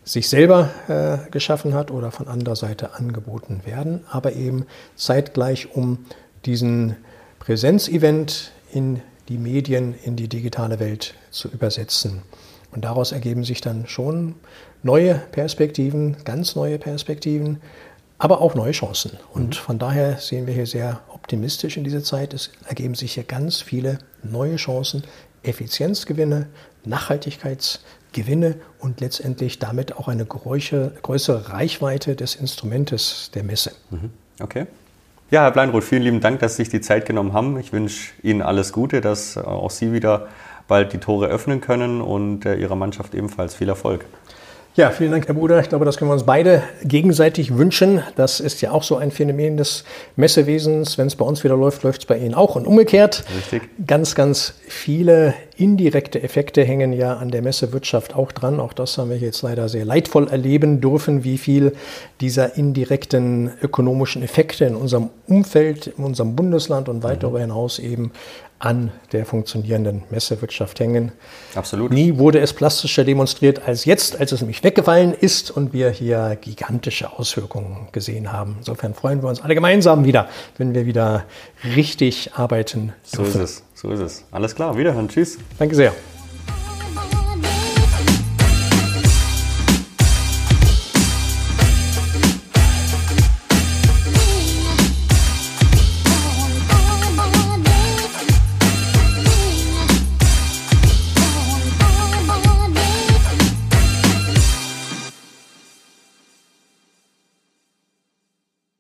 sich 0.02 0.28
selber 0.28 0.70
äh, 0.88 1.30
geschaffen 1.30 1.74
hat 1.74 1.90
oder 1.90 2.10
von 2.10 2.26
anderer 2.28 2.56
Seite 2.56 2.94
angeboten 2.94 3.62
werden, 3.64 4.00
aber 4.10 4.32
eben 4.34 4.66
zeitgleich, 4.96 5.74
um 5.74 5.98
diesen 6.44 6.96
Präsenzevent 7.38 8.52
in 8.72 9.00
die 9.28 9.38
Medien, 9.38 9.94
in 10.04 10.16
die 10.16 10.28
digitale 10.28 10.80
Welt 10.80 11.14
zu 11.30 11.48
übersetzen. 11.48 12.22
Und 12.72 12.84
daraus 12.84 13.12
ergeben 13.12 13.44
sich 13.44 13.60
dann 13.60 13.86
schon 13.86 14.34
neue 14.82 15.14
Perspektiven, 15.14 16.16
ganz 16.24 16.56
neue 16.56 16.78
Perspektiven, 16.78 17.60
aber 18.18 18.40
auch 18.40 18.54
neue 18.54 18.72
Chancen. 18.72 19.18
Und 19.32 19.48
mhm. 19.48 19.52
von 19.52 19.78
daher 19.78 20.18
sehen 20.18 20.46
wir 20.46 20.54
hier 20.54 20.66
sehr 20.66 21.00
optimistisch 21.08 21.76
in 21.76 21.84
dieser 21.84 22.02
Zeit. 22.02 22.34
Es 22.34 22.50
ergeben 22.66 22.94
sich 22.94 23.14
hier 23.14 23.24
ganz 23.24 23.60
viele 23.60 23.98
neue 24.22 24.56
Chancen, 24.56 25.04
Effizienzgewinne, 25.42 26.46
Nachhaltigkeitsgewinne 26.84 28.56
und 28.78 29.00
letztendlich 29.00 29.58
damit 29.58 29.96
auch 29.96 30.08
eine 30.08 30.24
größere 30.24 31.50
Reichweite 31.50 32.16
des 32.16 32.34
Instrumentes 32.34 33.30
der 33.34 33.42
Messe. 33.44 33.72
Mhm. 33.90 34.10
Okay. 34.40 34.66
Ja, 35.30 35.42
Herr 35.42 35.50
Bleinroth, 35.50 35.84
vielen 35.84 36.02
lieben 36.02 36.20
Dank, 36.20 36.40
dass 36.40 36.56
Sie 36.56 36.62
sich 36.62 36.68
die 36.68 36.80
Zeit 36.80 37.06
genommen 37.06 37.32
haben. 37.32 37.58
Ich 37.58 37.72
wünsche 37.72 38.12
Ihnen 38.22 38.42
alles 38.42 38.72
Gute, 38.72 39.00
dass 39.00 39.36
auch 39.36 39.70
Sie 39.70 39.92
wieder 39.92 40.28
bald 40.68 40.92
die 40.92 40.98
Tore 40.98 41.26
öffnen 41.26 41.60
können 41.60 42.00
und 42.00 42.44
äh, 42.46 42.54
Ihrer 42.56 42.76
Mannschaft 42.76 43.14
ebenfalls 43.14 43.54
viel 43.54 43.68
Erfolg. 43.68 44.04
Ja, 44.76 44.90
vielen 44.90 45.12
Dank, 45.12 45.28
Herr 45.28 45.36
Bruder. 45.36 45.60
Ich 45.60 45.68
glaube, 45.68 45.84
das 45.84 45.98
können 45.98 46.10
wir 46.10 46.14
uns 46.14 46.24
beide 46.24 46.64
gegenseitig 46.82 47.56
wünschen. 47.56 48.02
Das 48.16 48.40
ist 48.40 48.60
ja 48.60 48.72
auch 48.72 48.82
so 48.82 48.96
ein 48.96 49.12
Phänomen 49.12 49.56
des 49.56 49.84
Messewesens. 50.16 50.98
Wenn 50.98 51.06
es 51.06 51.14
bei 51.14 51.24
uns 51.24 51.44
wieder 51.44 51.56
läuft, 51.56 51.84
läuft 51.84 52.00
es 52.00 52.06
bei 52.06 52.18
Ihnen 52.18 52.34
auch 52.34 52.56
und 52.56 52.66
umgekehrt. 52.66 53.22
Richtig. 53.36 53.62
Ganz, 53.86 54.16
ganz 54.16 54.54
viele 54.66 55.34
indirekte 55.56 56.22
Effekte 56.22 56.64
hängen 56.64 56.92
ja 56.92 57.14
an 57.16 57.30
der 57.30 57.42
Messewirtschaft 57.42 58.14
auch 58.14 58.32
dran. 58.32 58.60
Auch 58.60 58.72
das 58.72 58.98
haben 58.98 59.10
wir 59.10 59.18
jetzt 59.18 59.42
leider 59.42 59.68
sehr 59.68 59.84
leidvoll 59.84 60.28
erleben 60.28 60.80
dürfen, 60.80 61.24
wie 61.24 61.38
viel 61.38 61.72
dieser 62.20 62.56
indirekten 62.56 63.50
ökonomischen 63.62 64.22
Effekte 64.22 64.64
in 64.64 64.74
unserem 64.74 65.10
Umfeld, 65.26 65.88
in 65.88 66.04
unserem 66.04 66.36
Bundesland 66.36 66.88
und 66.88 67.02
weit 67.02 67.22
darüber 67.22 67.40
hinaus 67.40 67.78
eben 67.78 68.12
an 68.64 68.92
der 69.12 69.26
funktionierenden 69.26 70.04
Messewirtschaft 70.10 70.80
hängen. 70.80 71.12
Absolut. 71.54 71.92
Nie 71.92 72.16
wurde 72.16 72.40
es 72.40 72.52
plastischer 72.52 73.04
demonstriert 73.04 73.66
als 73.66 73.84
jetzt, 73.84 74.18
als 74.18 74.32
es 74.32 74.40
nämlich 74.40 74.64
weggefallen 74.64 75.12
ist 75.12 75.50
und 75.50 75.72
wir 75.72 75.90
hier 75.90 76.38
gigantische 76.40 77.12
Auswirkungen 77.12 77.88
gesehen 77.92 78.32
haben. 78.32 78.54
Insofern 78.58 78.94
freuen 78.94 79.22
wir 79.22 79.28
uns 79.28 79.42
alle 79.42 79.54
gemeinsam 79.54 80.04
wieder, 80.04 80.28
wenn 80.56 80.74
wir 80.74 80.86
wieder 80.86 81.24
richtig 81.64 82.34
arbeiten 82.34 82.92
dürfen. 83.12 83.32
So 83.32 83.40
ist 83.40 83.50
es, 83.50 83.62
so 83.74 83.90
ist 83.90 84.00
es. 84.00 84.24
Alles 84.30 84.54
klar, 84.54 84.76
wiederhören, 84.76 85.08
tschüss. 85.08 85.38
Danke 85.58 85.74
sehr. 85.74 85.94